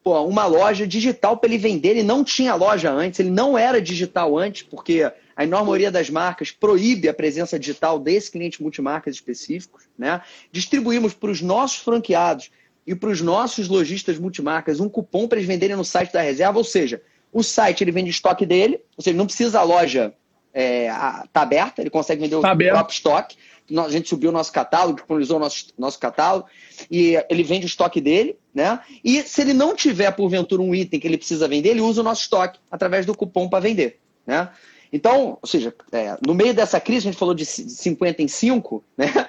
Pô, 0.04 0.24
uma 0.24 0.46
loja 0.46 0.88
digital 0.88 1.38
para 1.38 1.50
ele 1.50 1.58
vender. 1.58 1.90
Ele 1.90 2.04
não 2.04 2.24
tinha 2.24 2.56
loja 2.56 2.92
antes, 2.92 3.20
ele 3.20 3.30
não 3.30 3.58
era 3.58 3.82
digital 3.82 4.38
antes, 4.38 4.64
porque 4.64 5.12
a 5.36 5.44
enorme 5.44 5.68
maioria 5.68 5.92
das 5.92 6.10
marcas 6.10 6.52
proíbe 6.52 7.08
a 7.08 7.14
presença 7.14 7.60
digital 7.60 8.00
desse 8.00 8.32
cliente 8.32 8.62
multimarcas 8.62 9.16
específicos. 9.16 9.84
Né? 9.98 10.22
Distribuímos 10.52 11.14
para 11.14 11.30
os 11.30 11.42
nossos 11.42 11.78
franqueados 11.78 12.50
e 12.86 12.96
para 12.96 13.10
os 13.10 13.22
nossos 13.22 13.68
lojistas 13.68 14.18
multimarcas 14.18 14.80
um 14.80 14.90
cupom 14.90 15.28
para 15.28 15.38
eles 15.38 15.48
venderem 15.48 15.76
no 15.76 15.86
site 15.86 16.12
da 16.12 16.22
reserva, 16.22 16.58
ou 16.58 16.64
seja, 16.64 17.02
o 17.32 17.44
site 17.44 17.84
ele 17.84 17.92
vende 17.92 18.10
estoque 18.10 18.46
dele, 18.46 18.82
ou 18.98 19.04
seja, 19.04 19.16
não 19.16 19.26
precisa 19.26 19.60
a 19.60 19.64
loja 19.64 20.14
é, 20.54 20.90
tá 21.32 21.42
aberta, 21.42 21.82
ele 21.82 21.90
consegue 21.90 22.22
vender 22.22 22.40
tá 22.42 22.50
o 22.50 22.52
aberto. 22.52 22.74
próprio 22.74 22.94
estoque. 22.94 23.38
A 23.80 23.90
gente 23.90 24.10
subiu 24.10 24.30
o 24.30 24.34
nosso 24.34 24.52
catálogo, 24.52 24.96
disponibilizou 24.96 25.38
o 25.38 25.40
nosso, 25.40 25.68
nosso 25.78 26.00
catálogo, 26.00 26.48
e 26.90 27.16
ele 27.30 27.44
vende 27.44 27.66
o 27.66 27.68
estoque 27.68 28.02
dele, 28.02 28.38
né? 28.54 28.80
E 29.04 29.22
se 29.24 29.42
ele 29.42 29.54
não 29.54 29.76
tiver, 29.76 30.12
porventura, 30.12 30.62
um 30.62 30.74
item 30.74 31.00
que 31.00 31.08
ele 31.08 31.18
precisa 31.18 31.48
vender, 31.48 31.70
ele 31.70 31.82
usa 31.82 32.02
o 32.02 32.04
nosso 32.04 32.22
estoque 32.22 32.60
através 32.70 33.06
do 33.06 33.16
cupom 33.16 33.48
para 33.48 33.60
vender. 33.60 34.00
Né? 34.26 34.50
Então, 34.92 35.38
ou 35.42 35.48
seja, 35.48 35.74
é, 35.92 36.18
no 36.26 36.34
meio 36.34 36.54
dessa 36.54 36.80
crise, 36.80 37.08
a 37.08 37.12
gente 37.12 37.20
falou 37.20 37.34
de 37.34 37.46
50 37.46 38.22
em 38.22 38.28
5, 38.28 38.84
né? 38.98 39.28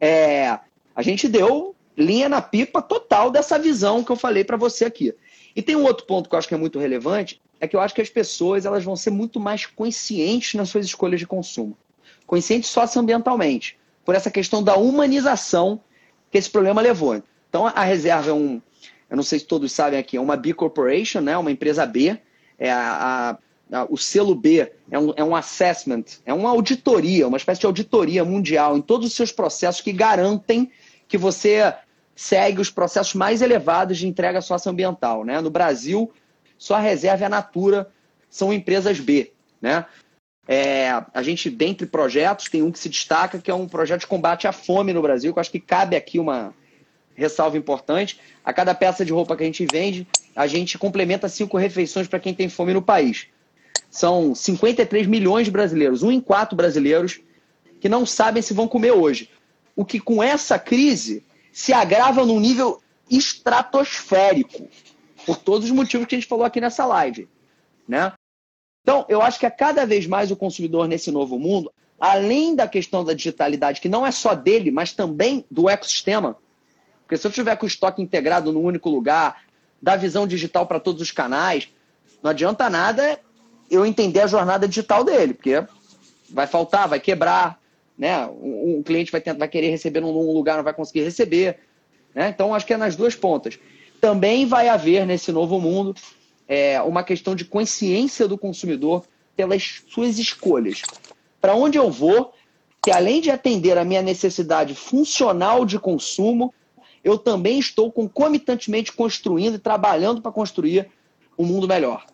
É, 0.00 0.58
a 0.96 1.00
gente 1.00 1.28
deu 1.28 1.76
linha 1.96 2.28
na 2.28 2.42
pipa 2.42 2.82
total 2.82 3.30
dessa 3.30 3.58
visão 3.58 4.02
que 4.02 4.10
eu 4.10 4.16
falei 4.16 4.42
para 4.42 4.56
você 4.56 4.84
aqui. 4.84 5.14
E 5.54 5.62
tem 5.62 5.76
um 5.76 5.84
outro 5.84 6.06
ponto 6.06 6.28
que 6.28 6.34
eu 6.34 6.38
acho 6.38 6.48
que 6.48 6.54
é 6.54 6.58
muito 6.58 6.78
relevante, 6.78 7.40
é 7.60 7.68
que 7.68 7.76
eu 7.76 7.80
acho 7.80 7.94
que 7.94 8.00
as 8.00 8.10
pessoas 8.10 8.66
elas 8.66 8.82
vão 8.82 8.96
ser 8.96 9.10
muito 9.10 9.38
mais 9.38 9.66
conscientes 9.66 10.54
nas 10.54 10.68
suas 10.68 10.86
escolhas 10.86 11.20
de 11.20 11.26
consumo. 11.26 11.76
Conscientes 12.26 12.70
socioambientalmente, 12.70 13.78
por 14.04 14.14
essa 14.14 14.30
questão 14.30 14.62
da 14.62 14.76
humanização 14.76 15.80
que 16.30 16.38
esse 16.38 16.50
problema 16.50 16.80
levou. 16.80 17.22
Então, 17.48 17.66
a 17.66 17.84
reserva 17.84 18.30
é 18.30 18.32
um, 18.32 18.60
eu 19.10 19.16
não 19.16 19.22
sei 19.22 19.38
se 19.38 19.44
todos 19.44 19.70
sabem 19.72 19.98
aqui, 19.98 20.16
é 20.16 20.20
uma 20.20 20.36
B 20.36 20.54
Corporation, 20.54 21.20
né? 21.20 21.36
uma 21.36 21.50
empresa 21.50 21.84
B, 21.84 22.18
é 22.58 22.70
a, 22.70 23.30
a 23.30 23.38
o 23.88 23.96
selo 23.96 24.34
B 24.34 24.70
é 24.90 24.98
um, 24.98 25.12
é 25.16 25.24
um 25.24 25.34
assessment, 25.34 26.04
é 26.26 26.34
uma 26.34 26.50
auditoria, 26.50 27.26
uma 27.26 27.38
espécie 27.38 27.60
de 27.60 27.66
auditoria 27.66 28.22
mundial 28.22 28.76
em 28.76 28.82
todos 28.82 29.06
os 29.06 29.14
seus 29.14 29.32
processos 29.32 29.80
que 29.80 29.92
garantem 29.92 30.70
que 31.08 31.16
você 31.16 31.74
segue 32.14 32.60
os 32.60 32.70
processos 32.70 33.14
mais 33.14 33.40
elevados 33.40 33.98
de 33.98 34.06
entrega 34.06 34.42
socioambiental. 34.42 35.24
Né? 35.24 35.40
No 35.40 35.50
Brasil, 35.50 36.12
só 36.58 36.74
a 36.74 36.80
reserva 36.80 37.22
e 37.22 37.26
a 37.26 37.30
Natura 37.30 37.90
são 38.28 38.52
empresas 38.52 39.00
B. 39.00 39.32
Né? 39.60 39.86
É, 40.46 40.90
a 41.14 41.22
gente, 41.22 41.48
dentre 41.48 41.86
projetos, 41.86 42.48
tem 42.48 42.62
um 42.62 42.72
que 42.72 42.78
se 42.78 42.88
destaca, 42.88 43.38
que 43.38 43.50
é 43.50 43.54
um 43.54 43.68
projeto 43.68 44.00
de 44.00 44.06
combate 44.06 44.46
à 44.46 44.52
fome 44.52 44.92
no 44.92 45.02
Brasil, 45.02 45.32
que 45.32 45.38
eu 45.38 45.40
acho 45.40 45.50
que 45.50 45.60
cabe 45.60 45.94
aqui 45.94 46.18
uma 46.18 46.52
ressalva 47.14 47.56
importante. 47.56 48.18
A 48.44 48.52
cada 48.52 48.74
peça 48.74 49.04
de 49.04 49.12
roupa 49.12 49.36
que 49.36 49.42
a 49.42 49.46
gente 49.46 49.66
vende, 49.70 50.06
a 50.34 50.46
gente 50.46 50.78
complementa 50.78 51.28
cinco 51.28 51.56
refeições 51.56 52.08
para 52.08 52.18
quem 52.18 52.34
tem 52.34 52.48
fome 52.48 52.72
no 52.72 52.82
país. 52.82 53.28
São 53.90 54.34
53 54.34 55.06
milhões 55.06 55.44
de 55.44 55.50
brasileiros, 55.50 56.02
um 56.02 56.10
em 56.10 56.20
quatro 56.20 56.56
brasileiros, 56.56 57.20
que 57.80 57.88
não 57.88 58.06
sabem 58.06 58.42
se 58.42 58.54
vão 58.54 58.66
comer 58.66 58.92
hoje. 58.92 59.30
O 59.76 59.84
que 59.84 60.00
com 60.00 60.22
essa 60.22 60.58
crise 60.58 61.24
se 61.52 61.72
agrava 61.72 62.24
num 62.24 62.40
nível 62.40 62.82
estratosférico, 63.10 64.68
por 65.26 65.36
todos 65.36 65.66
os 65.66 65.74
motivos 65.74 66.06
que 66.06 66.14
a 66.14 66.18
gente 66.18 66.28
falou 66.28 66.44
aqui 66.44 66.60
nessa 66.60 66.86
live. 66.86 67.28
Né? 67.86 68.12
Então, 68.82 69.04
eu 69.08 69.22
acho 69.22 69.38
que 69.38 69.46
a 69.46 69.50
cada 69.50 69.86
vez 69.86 70.06
mais 70.06 70.30
o 70.30 70.36
consumidor 70.36 70.88
nesse 70.88 71.10
novo 71.10 71.38
mundo, 71.38 71.72
além 71.98 72.54
da 72.54 72.66
questão 72.66 73.04
da 73.04 73.12
digitalidade, 73.12 73.80
que 73.80 73.88
não 73.88 74.06
é 74.06 74.10
só 74.10 74.34
dele, 74.34 74.70
mas 74.70 74.92
também 74.92 75.44
do 75.50 75.68
ecossistema, 75.68 76.36
porque 77.12 77.20
se 77.20 77.26
eu 77.26 77.30
tiver 77.30 77.56
com 77.56 77.66
o 77.66 77.68
estoque 77.68 78.00
integrado 78.00 78.52
num 78.52 78.62
único 78.64 78.88
lugar, 78.88 79.42
dar 79.80 79.96
visão 79.96 80.26
digital 80.26 80.66
para 80.66 80.80
todos 80.80 81.02
os 81.02 81.10
canais, 81.10 81.68
não 82.22 82.30
adianta 82.30 82.70
nada 82.70 83.20
eu 83.70 83.84
entender 83.84 84.20
a 84.20 84.26
jornada 84.26 84.66
digital 84.66 85.04
dele, 85.04 85.34
porque 85.34 85.62
vai 86.30 86.46
faltar, 86.46 86.88
vai 86.88 86.98
quebrar, 86.98 87.60
né? 87.98 88.26
Um 88.26 88.82
cliente 88.82 89.12
vai, 89.12 89.20
tentar, 89.20 89.38
vai 89.38 89.48
querer 89.48 89.68
receber 89.68 90.00
num 90.00 90.32
lugar, 90.32 90.56
não 90.56 90.64
vai 90.64 90.72
conseguir 90.72 91.02
receber. 91.02 91.58
Né? 92.14 92.30
Então, 92.30 92.54
acho 92.54 92.64
que 92.64 92.72
é 92.72 92.76
nas 92.78 92.96
duas 92.96 93.14
pontas. 93.14 93.58
Também 94.00 94.46
vai 94.46 94.68
haver 94.68 95.06
nesse 95.06 95.30
novo 95.30 95.60
mundo 95.60 95.94
é, 96.54 96.82
uma 96.82 97.02
questão 97.02 97.34
de 97.34 97.46
consciência 97.46 98.28
do 98.28 98.36
consumidor 98.36 99.06
pelas 99.34 99.82
suas 99.88 100.18
escolhas. 100.18 100.82
Para 101.40 101.54
onde 101.54 101.78
eu 101.78 101.90
vou, 101.90 102.34
que 102.82 102.90
além 102.90 103.22
de 103.22 103.30
atender 103.30 103.78
a 103.78 103.86
minha 103.86 104.02
necessidade 104.02 104.74
funcional 104.74 105.64
de 105.64 105.78
consumo, 105.78 106.52
eu 107.02 107.16
também 107.16 107.58
estou 107.58 107.90
concomitantemente 107.90 108.92
construindo 108.92 109.54
e 109.54 109.58
trabalhando 109.58 110.20
para 110.20 110.30
construir 110.30 110.90
um 111.38 111.46
mundo 111.46 111.66
melhor. 111.66 112.04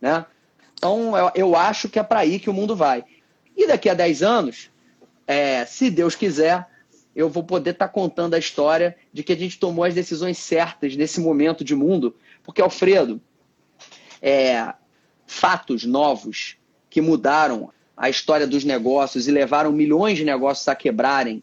Né? 0.00 0.24
Então, 0.72 1.12
eu, 1.34 1.54
acho 1.54 1.86
que 1.90 1.98
é 1.98 2.02
para 2.02 2.20
aí 2.20 2.40
que 2.40 2.48
o 2.48 2.54
mundo 2.54 2.74
vai. 2.74 3.04
E 3.54 3.66
daqui 3.66 3.90
a 3.90 3.94
10 3.94 4.22
anos, 4.22 4.70
é, 5.26 5.66
se 5.66 5.90
Deus 5.90 6.16
quiser, 6.16 6.66
eu 7.14 7.28
vou 7.28 7.44
poder 7.44 7.72
estar 7.72 7.88
tá 7.88 7.92
contando 7.92 8.32
a 8.32 8.38
história 8.38 8.96
de 9.12 9.22
que 9.22 9.34
a 9.34 9.36
gente 9.36 9.58
tomou 9.58 9.84
as 9.84 9.92
decisões 9.92 10.38
certas 10.38 10.96
nesse 10.96 11.20
momento 11.20 11.62
de 11.62 11.74
mundo. 11.74 12.16
Porque, 12.42 12.62
Alfredo, 12.62 13.20
é, 14.22 14.72
fatos 15.26 15.84
novos 15.84 16.56
que 16.88 17.00
mudaram 17.00 17.72
a 17.96 18.08
história 18.08 18.46
dos 18.46 18.64
negócios 18.64 19.26
e 19.26 19.30
levaram 19.30 19.72
milhões 19.72 20.16
de 20.16 20.24
negócios 20.24 20.66
a 20.68 20.74
quebrarem, 20.74 21.42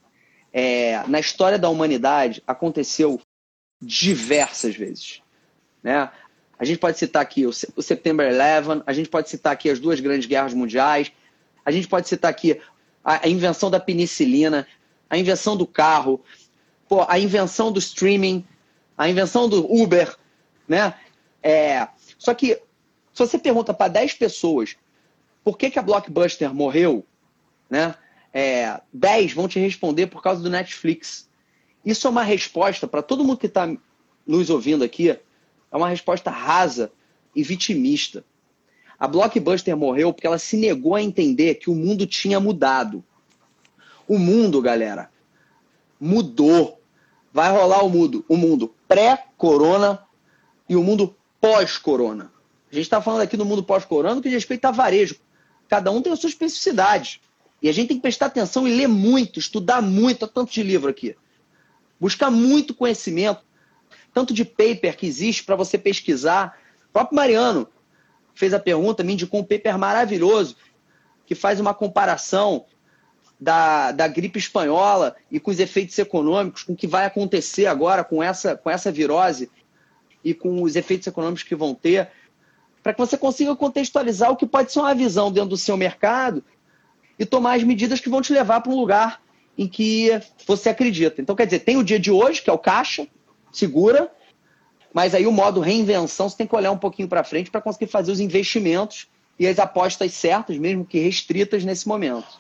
é, 0.52 1.06
na 1.08 1.20
história 1.20 1.60
da 1.60 1.70
humanidade, 1.70 2.42
aconteceu 2.48 3.22
diversas 3.82 4.76
vezes. 4.76 5.22
Né? 5.84 6.10
A 6.58 6.66
gente 6.66 6.80
pode 6.80 6.98
citar 6.98 7.22
aqui 7.22 7.46
o, 7.46 7.54
September 7.54 8.32
11, 8.32 8.84
a 8.86 8.94
gente 8.94 9.10
pode 9.10 9.30
citar 9.30 9.54
aqui 9.54 9.70
as 9.70 9.80
duas 9.80 10.00
grandes 10.00 10.28
guerras 10.28 10.54
mundiais, 10.54 11.12
a 11.64 11.72
gente 11.72 11.88
pode 11.88 12.08
citar 12.08 12.32
aqui 12.32 12.60
a, 13.04 13.26
a 13.26 13.30
invenção 13.30 13.70
da 13.70 13.80
penicilina, 13.80 14.68
a 15.10 15.18
invenção 15.18 15.56
do 15.56 15.66
carro, 15.66 16.22
pô, 16.88 17.06
a 17.08 17.20
invenção 17.20 17.72
do 17.72 17.80
streaming, 17.80 18.46
a 18.98 19.10
invenção 19.10 19.48
do 19.48 19.72
Uber, 19.72 20.16
né? 20.68 20.94
É, 21.42 21.88
só 22.18 22.34
que 22.34 22.62
se 23.26 23.32
você 23.32 23.40
pergunta 23.40 23.74
para 23.74 23.88
10 23.88 24.14
pessoas 24.14 24.76
por 25.44 25.58
que, 25.58 25.70
que 25.70 25.80
a 25.80 25.82
Blockbuster 25.82 26.54
morreu, 26.54 27.06
né? 27.70 27.96
É, 28.32 28.80
10 28.94 29.34
vão 29.34 29.48
te 29.48 29.60
responder 29.60 30.08
por 30.08 30.22
causa 30.22 30.42
do 30.42 30.50
Netflix. 30.50 31.28
Isso 31.84 32.06
é 32.06 32.10
uma 32.10 32.24
resposta 32.24 32.88
para 32.88 33.02
todo 33.02 33.24
mundo 33.24 33.40
que 33.40 33.48
está 33.48 33.68
nos 34.28 34.50
ouvindo 34.50 34.84
aqui 34.84 35.10
é 35.72 35.78
uma 35.78 35.90
resposta 35.90 36.30
rasa 36.30 36.92
e 37.36 37.44
vitimista. 37.44 38.24
A 39.00 39.08
Blockbuster 39.08 39.76
morreu 39.78 40.14
porque 40.14 40.28
ela 40.28 40.38
se 40.38 40.58
negou 40.58 40.96
a 40.96 41.02
entender 41.02 41.56
que 41.56 41.70
o 41.70 41.76
mundo 41.76 42.06
tinha 42.06 42.40
mudado. 42.40 43.04
O 44.08 44.18
mundo, 44.18 44.62
galera, 44.62 45.10
mudou. 46.00 46.82
Vai 47.32 47.52
rolar 47.52 47.84
o 47.84 47.90
mundo, 47.90 48.26
o 48.28 48.36
mundo 48.36 48.74
pré-corona 48.88 50.04
e 50.68 50.76
o 50.76 50.84
mundo 50.84 51.16
pós-corona. 51.40 52.32
A 52.72 52.76
gente 52.76 52.84
está 52.84 53.02
falando 53.02 53.22
aqui 53.22 53.36
do 53.36 53.46
mundo 53.46 53.64
pós-corona 53.64 54.22
que 54.22 54.30
diz 54.30 54.36
respeito 54.36 54.66
a 54.66 54.72
varejo. 54.72 55.16
Cada 55.68 55.92
um 55.92 56.02
tem 56.02 56.14
a 56.14 56.16
sua 56.16 56.30
especificidade. 56.30 57.22
E 57.62 57.68
a 57.68 57.72
gente 57.72 57.90
tem 57.90 57.98
que 57.98 58.02
prestar 58.02 58.28
atenção 58.28 58.68
e 58.68 58.76
ler 58.76 58.88
muito, 58.88 59.40
estudar 59.40 59.82
muito, 59.82 60.28
tanto 60.28 60.52
de 60.52 60.64
livro 60.64 60.90
aqui. 60.90 61.16
Buscar 62.00 62.32
muito 62.32 62.74
conhecimento 62.74 63.44
tanto 64.14 64.34
de 64.34 64.44
paper 64.44 64.98
que 64.98 65.06
existe 65.06 65.44
para 65.44 65.56
você 65.56 65.78
pesquisar. 65.78 66.58
O 66.90 66.94
próprio 66.94 67.16
Mariano 67.16 67.68
fez 68.34 68.54
a 68.54 68.60
pergunta, 68.60 69.04
me 69.04 69.14
indicou 69.14 69.40
um 69.40 69.44
paper 69.44 69.78
maravilhoso 69.78 70.56
que 71.26 71.36
faz 71.36 71.60
uma 71.60 71.74
comparação 71.74 72.66
da, 73.40 73.92
da 73.92 74.08
gripe 74.08 74.40
espanhola 74.40 75.16
e 75.32 75.40
com 75.40 75.52
os 75.52 75.60
efeitos 75.60 75.98
econômicos, 75.98 76.64
com 76.64 76.74
o 76.74 76.76
que 76.76 76.88
vai 76.88 77.06
acontecer 77.06 77.68
agora 77.68 78.04
com 78.04 78.22
essa, 78.22 78.56
com 78.56 78.70
essa 78.70 78.92
virose 78.92 79.50
e 80.24 80.34
com 80.34 80.62
os 80.64 80.76
efeitos 80.76 81.08
econômicos 81.08 81.44
que 81.44 81.56
vão 81.56 81.74
ter, 81.74 82.10
para 82.82 82.94
que 82.94 83.00
você 83.00 83.18
consiga 83.18 83.56
contextualizar 83.56 84.32
o 84.32 84.36
que 84.36 84.46
pode 84.46 84.72
ser 84.72 84.80
uma 84.80 84.96
visão 84.96 85.32
dentro 85.32 85.50
do 85.50 85.58
seu 85.58 85.76
mercado 85.76 86.44
e 87.18 87.26
tomar 87.26 87.56
as 87.56 87.64
medidas 87.64 88.00
que 88.00 88.10
vão 88.10 88.22
te 88.22 88.32
levar 88.32 88.62
para 88.62 88.72
um 88.72 88.80
lugar 88.80 89.22
em 89.58 89.68
que 89.68 90.10
você 90.48 90.70
acredita. 90.70 91.22
Então, 91.22 91.36
quer 91.36 91.46
dizer, 91.46 91.60
tem 91.60 91.76
o 91.76 91.84
dia 91.84 92.00
de 92.00 92.10
hoje, 92.10 92.42
que 92.42 92.50
é 92.50 92.54
o 92.54 92.58
caixa, 92.58 93.06
segura, 93.52 94.10
mas 94.94 95.14
aí 95.14 95.28
o 95.28 95.32
modo 95.32 95.60
reinvenção 95.60 96.30
você 96.30 96.38
tem 96.38 96.48
que 96.48 96.56
olhar 96.56 96.72
um 96.72 96.78
pouquinho 96.78 97.10
para 97.10 97.24
frente 97.24 97.52
para 97.52 97.62
conseguir 97.62 97.88
fazer 97.88 98.12
os 98.12 98.22
investimentos 98.22 99.08
e 99.38 99.46
as 99.46 99.60
apostas 99.60 100.14
certas, 100.14 100.58
mesmo 100.58 100.86
que 100.86 101.00
restritas 101.00 101.66
nesse 101.66 101.88
momento. 101.88 102.40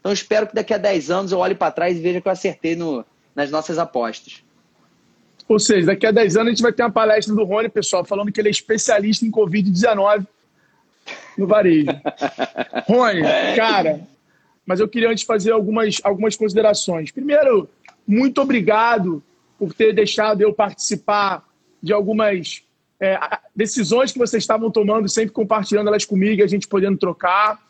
Então 0.00 0.12
espero 0.12 0.46
que 0.46 0.54
daqui 0.54 0.74
a 0.74 0.78
10 0.78 1.10
anos 1.10 1.32
eu 1.32 1.38
olhe 1.38 1.54
para 1.54 1.72
trás 1.72 1.96
e 1.96 2.00
veja 2.00 2.20
que 2.20 2.28
eu 2.28 2.32
acertei 2.32 2.76
no, 2.76 3.04
nas 3.34 3.50
nossas 3.50 3.78
apostas. 3.78 4.43
Ou 5.48 5.58
seja, 5.58 5.88
daqui 5.88 6.06
a 6.06 6.10
10 6.10 6.36
anos 6.36 6.48
a 6.48 6.50
gente 6.50 6.62
vai 6.62 6.72
ter 6.72 6.82
uma 6.82 6.90
palestra 6.90 7.34
do 7.34 7.44
Rony, 7.44 7.68
pessoal, 7.68 8.04
falando 8.04 8.32
que 8.32 8.40
ele 8.40 8.48
é 8.48 8.50
especialista 8.50 9.26
em 9.26 9.30
Covid-19 9.30 10.26
no 11.36 11.46
varejo. 11.46 11.86
Rony, 12.88 13.22
cara, 13.56 14.00
mas 14.64 14.80
eu 14.80 14.88
queria 14.88 15.10
antes 15.10 15.24
fazer 15.24 15.52
algumas, 15.52 16.00
algumas 16.02 16.36
considerações. 16.36 17.10
Primeiro, 17.10 17.68
muito 18.06 18.40
obrigado 18.40 19.22
por 19.58 19.74
ter 19.74 19.92
deixado 19.92 20.40
eu 20.40 20.52
participar 20.52 21.44
de 21.82 21.92
algumas 21.92 22.62
é, 22.98 23.18
decisões 23.54 24.12
que 24.12 24.18
vocês 24.18 24.42
estavam 24.42 24.70
tomando, 24.70 25.08
sempre 25.08 25.32
compartilhando 25.32 25.88
elas 25.88 26.04
comigo, 26.04 26.42
a 26.42 26.46
gente 26.46 26.66
podendo 26.66 26.96
trocar. 26.96 27.62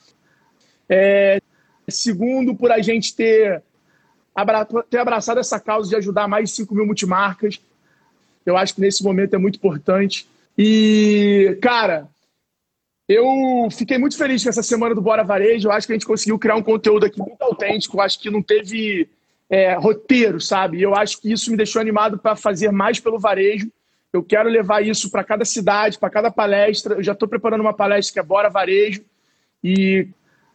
É, 0.89 1.41
segundo, 1.89 2.55
por 2.55 2.71
a 2.71 2.81
gente 2.81 3.15
ter, 3.15 3.63
ter 4.91 4.99
abraçado 4.99 5.41
essa 5.41 5.61
causa 5.61 5.89
de 5.89 5.97
ajudar 5.97 6.29
mais 6.29 6.51
de 6.51 6.57
5 6.57 6.75
mil 6.75 6.87
multimarcas. 6.87 7.61
Eu 8.45 8.57
acho 8.57 8.75
que 8.75 8.81
nesse 8.81 9.03
momento 9.03 9.35
é 9.35 9.39
muito 9.39 9.57
importante. 9.57 10.29
E, 10.57 11.59
cara, 11.63 12.09
eu 13.09 13.69
fiquei 13.71 13.99
muito 13.99 14.17
feliz 14.17 14.43
com 14.43 14.49
essa 14.49 14.63
semana 14.63 14.95
do 14.95 15.01
Bora 15.01 15.23
Varejo. 15.23 15.69
Eu 15.69 15.73
acho 15.73 15.87
que 15.87 15.93
a 15.93 15.97
gente 15.97 16.07
conseguiu 16.07 16.39
criar 16.39 16.57
um 16.57 16.63
conteúdo 16.63 17.07
aqui 17.07 17.19
muito 17.19 17.41
autêntico. 17.43 17.97
Eu 17.97 18.01
acho 18.03 18.19
que 18.19 18.31
não 18.31 18.43
teve 18.43 19.09
é, 19.49 19.75
roteiro, 19.75 20.41
sabe? 20.41 20.81
Eu 20.81 20.95
acho 20.95 21.21
que 21.21 21.33
isso 21.33 21.51
me 21.51 21.57
deixou 21.57 21.81
animado 21.81 22.19
para 22.19 22.35
fazer 22.35 22.71
mais 22.71 22.99
pelo 22.99 23.19
varejo. 23.19 23.71
Eu 24.13 24.23
quero 24.23 24.49
levar 24.49 24.85
isso 24.85 25.11
para 25.11 25.25
cada 25.25 25.45
cidade, 25.45 25.99
para 25.99 26.09
cada 26.09 26.31
palestra. 26.31 26.95
Eu 26.95 27.03
já 27.03 27.13
estou 27.13 27.29
preparando 27.29 27.61
uma 27.61 27.75
palestra 27.75 28.13
que 28.13 28.21
é 28.21 28.23
Bora 28.23 28.49
Varejo. 28.49 29.03
E 29.63 30.09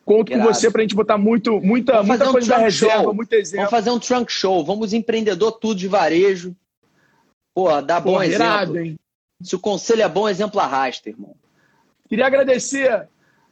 conto 0.10 0.32
com 0.32 0.41
você 0.41 0.72
para 0.72 0.82
a 0.82 0.84
gente 0.84 0.95
botar 0.95 1.19
muito, 1.19 1.62
muita, 1.62 2.02
muita 2.02 2.28
um 2.28 2.32
coisa 2.32 2.48
da 2.48 2.58
reserva, 2.58 3.04
show. 3.04 3.13
muito 3.13 3.32
exemplo. 3.34 3.58
Vamos 3.58 3.69
fazer 3.69 3.91
um 3.91 4.00
trunk 4.00 4.32
show. 4.32 4.65
Vamos 4.65 4.91
empreendedor 4.91 5.52
tudo 5.52 5.76
de 5.76 5.88
varejo. 5.88 6.56
Pô, 7.54 7.80
dá 7.80 8.00
bom 8.00 8.13
Pô, 8.15 8.24
exemplo. 8.24 8.43
Irado, 8.43 8.80
hein? 8.80 8.95
Se 9.43 9.56
o 9.56 9.60
conselho 9.60 10.02
é 10.02 10.10
bom, 10.10 10.28
exemplo 10.28 10.60
arrasta, 10.60 11.10
irmão. 11.10 11.36
Queria 12.08 12.26
agradecer. 12.26 13.08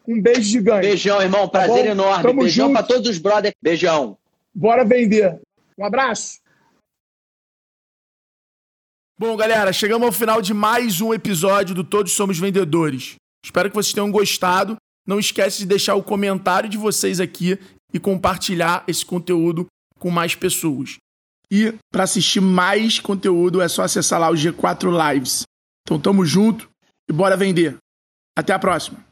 Um 0.08 0.20
beijo 0.20 0.42
gigante. 0.42 0.88
Beijão, 0.88 1.22
irmão. 1.22 1.48
Tá 1.48 1.60
Prazer 1.60 1.86
tá 1.86 1.92
enorme. 1.92 2.24
Tamo 2.24 2.42
Beijão 2.42 2.74
para 2.74 2.82
todos 2.82 3.08
os 3.08 3.20
brothers. 3.20 3.54
Beijão. 3.62 4.18
Bora 4.52 4.84
vender. 4.84 5.40
Um 5.78 5.86
abraço. 5.86 6.40
Bom, 9.20 9.38
galera, 9.38 9.72
chegamos 9.72 10.08
ao 10.08 10.12
final 10.12 10.42
de 10.42 10.56
mais 10.56 11.02
um 11.02 11.14
episódio 11.14 11.76
do 11.76 11.84
Todos 11.84 12.14
Somos 12.14 12.40
Vendedores. 12.40 13.16
Espero 13.46 13.70
que 13.70 13.76
vocês 13.76 13.94
tenham 13.94 14.12
gostado. 14.12 14.76
Não 15.08 15.18
esquece 15.18 15.60
de 15.60 15.66
deixar 15.66 15.96
o 15.96 16.04
comentário 16.04 16.70
de 16.70 16.78
vocês 16.78 17.22
aqui 17.22 17.58
e 17.94 18.00
compartilhar 18.00 18.84
esse 18.88 19.06
conteúdo 19.06 19.66
com 19.98 20.12
mais 20.12 20.36
pessoas. 20.36 20.98
E 21.50 21.74
para 21.92 22.04
assistir 22.04 22.42
mais 22.42 23.00
conteúdo 23.00 23.62
é 23.62 23.70
só 23.70 23.84
acessar 23.84 24.20
lá 24.20 24.30
o 24.30 24.36
G4 24.36 25.14
Lives. 25.14 25.44
Então 25.84 25.98
tamo 25.98 26.26
junto 26.26 26.70
e 27.10 27.14
bora 27.14 27.38
vender. 27.38 27.78
Até 28.38 28.54
a 28.54 28.60
próxima. 28.60 29.07